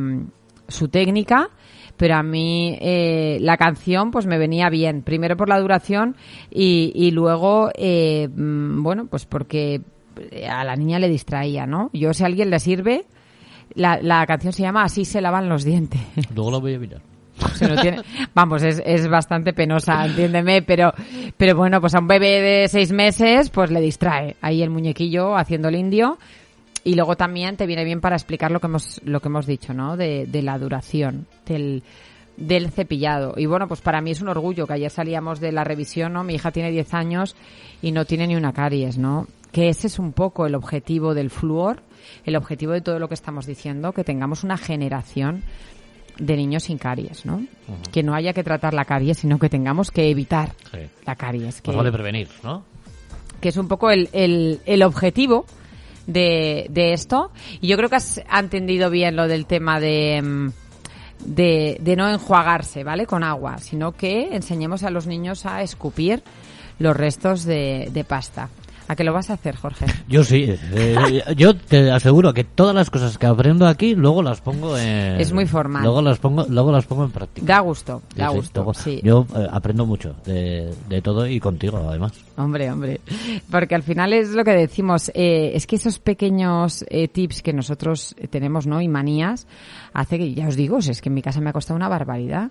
[0.67, 1.51] su técnica,
[1.97, 6.17] pero a mí eh, la canción pues me venía bien, primero por la duración
[6.51, 9.81] y, y luego, eh, mm, bueno, pues porque
[10.49, 11.91] a la niña le distraía, ¿no?
[11.93, 13.05] Yo si a alguien le sirve,
[13.75, 16.01] la, la canción se llama Así se lavan los dientes.
[16.35, 17.01] Luego lo voy a mirar.
[17.55, 18.01] Se lo tiene-
[18.33, 20.93] Vamos, es, es bastante penosa, entiéndeme, pero,
[21.37, 24.37] pero bueno, pues a un bebé de seis meses, pues le distrae.
[24.41, 26.17] Ahí el muñequillo haciendo el indio.
[26.85, 29.73] Y luego también te viene bien para explicar lo que hemos, lo que hemos dicho,
[29.73, 29.97] ¿no?
[29.97, 31.83] De, de la duración del,
[32.37, 33.35] del cepillado.
[33.39, 36.25] Y bueno, pues para mí es un orgullo que ayer salíamos de la revisión, ¿no?
[36.25, 37.37] Mi hija tiene 10 años
[37.81, 39.27] y no tiene ni una caries, ¿no?
[39.51, 41.81] Que ese es un poco el objetivo del flúor,
[42.27, 45.43] el objetivo de todo lo que estamos diciendo, que tengamos una generación
[46.19, 47.45] de niños sin caries, ¿no?
[47.93, 50.79] Que no haya que tratar la caries, sino que tengamos que evitar Sí.
[51.07, 51.57] la caries.
[51.63, 52.63] Que, Pues vale prevenir, ¿no?
[53.41, 55.45] que es un poco el, el, el objetivo
[56.07, 57.31] de, de esto.
[57.61, 60.49] Y yo creo que has ha entendido bien lo del tema de, mm,
[61.25, 63.07] de, de no enjuagarse, ¿vale?
[63.07, 66.23] Con agua, sino que enseñemos a los niños a escupir
[66.79, 68.49] los restos de, de pasta.
[68.87, 69.87] ¿A qué lo vas a hacer, Jorge?
[70.09, 70.45] Yo sí.
[70.73, 75.19] eh, yo te aseguro que todas las cosas que aprendo aquí luego las pongo en.
[75.21, 75.83] Es muy formal.
[75.83, 77.47] Luego las pongo, luego las pongo en práctica.
[77.47, 79.01] Da gusto, da sí, gusto, luego- sí.
[79.03, 82.13] Yo eh, aprendo mucho de, de todo y contigo, además.
[82.37, 83.01] Hombre, hombre.
[83.51, 87.53] Porque al final es lo que decimos, eh, es que esos pequeños eh, tips que
[87.55, 88.81] nosotros tenemos, ¿no?
[88.83, 89.47] Y manías,
[89.95, 92.51] hace que, ya os digo, es que en mi casa me ha costado una barbaridad.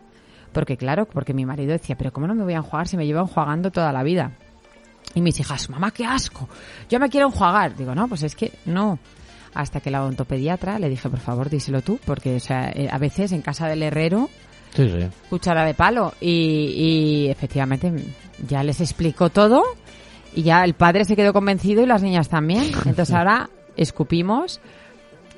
[0.51, 3.05] Porque claro, porque mi marido decía, pero ¿cómo no me voy a enjuagar si me
[3.07, 4.31] llevo enjuagando toda la vida?
[5.15, 6.49] Y mis hijas, mamá, qué asco,
[6.89, 7.75] yo me quiero enjuagar.
[7.75, 8.99] Digo, no, pues es que no.
[9.53, 12.97] Hasta que la odontopediatra le dije, por favor, díselo tú, porque o sea, eh, a
[12.97, 14.29] veces en casa del herrero
[14.75, 15.07] Sí, sí.
[15.29, 16.13] cuchara de palo.
[16.19, 17.93] Y, y efectivamente
[18.47, 19.61] ya les explicó todo
[20.35, 22.63] y ya el padre se quedó convencido y las niñas también.
[22.85, 24.59] Entonces ahora escupimos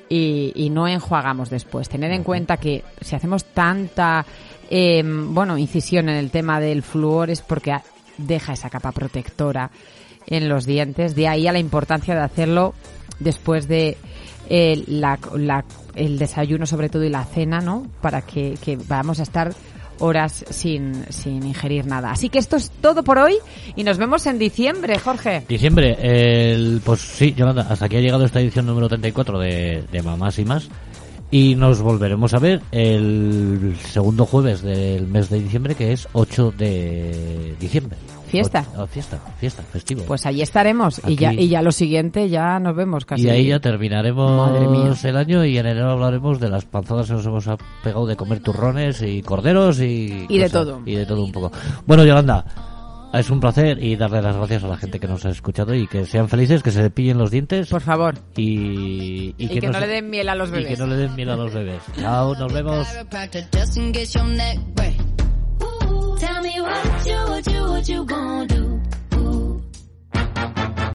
[0.08, 1.90] y, y no enjuagamos después.
[1.90, 4.24] Tener en cuenta que si hacemos tanta
[4.70, 7.76] eh, bueno incisión en el tema del flúor es porque
[8.18, 9.70] deja esa capa protectora
[10.26, 11.14] en los dientes.
[11.14, 12.74] De ahí a la importancia de hacerlo
[13.20, 13.96] después de
[14.48, 15.18] eh, la-
[15.94, 17.86] el desayuno sobre todo y la cena, ¿no?
[18.00, 19.52] Para que, que vamos a estar
[19.98, 22.10] horas sin, sin ingerir nada.
[22.10, 23.34] Así que esto es todo por hoy
[23.76, 25.44] y nos vemos en diciembre, Jorge.
[25.48, 30.02] Diciembre, el, pues sí, Yolanda, hasta aquí ha llegado esta edición número 34 de, de
[30.02, 30.68] Mamás y más.
[31.30, 36.54] Y nos volveremos a ver el segundo jueves del mes de diciembre, que es 8
[36.56, 37.96] de diciembre.
[38.28, 38.64] Fiesta.
[38.76, 40.02] O- oh, fiesta, fiesta, festivo.
[40.06, 43.22] Pues allí estaremos y ya, y ya lo siguiente ya nos vemos casi.
[43.24, 47.26] y ahí ya terminaremos el año y en enero hablaremos de las panzadas que nos
[47.26, 47.48] hemos
[47.84, 50.26] pegado de comer turrones y corderos y...
[50.28, 50.80] Y de todo.
[50.84, 51.52] Y de todo un poco.
[51.86, 52.44] Bueno, Yolanda,
[53.18, 55.86] es un placer y darle las gracias a la gente que nos ha escuchado y
[55.86, 58.14] que sean felices, que se pillen los dientes Por favor.
[58.36, 60.68] y, Y, que, no se- le den miel a los y bebés.
[60.68, 61.82] que no le den miel a los bebés.
[61.98, 62.86] Chao, nos vemos.
[62.88, 64.96] chiropractor just in case your neck break.
[66.18, 68.75] Tell me what you, what you, what you gonna do?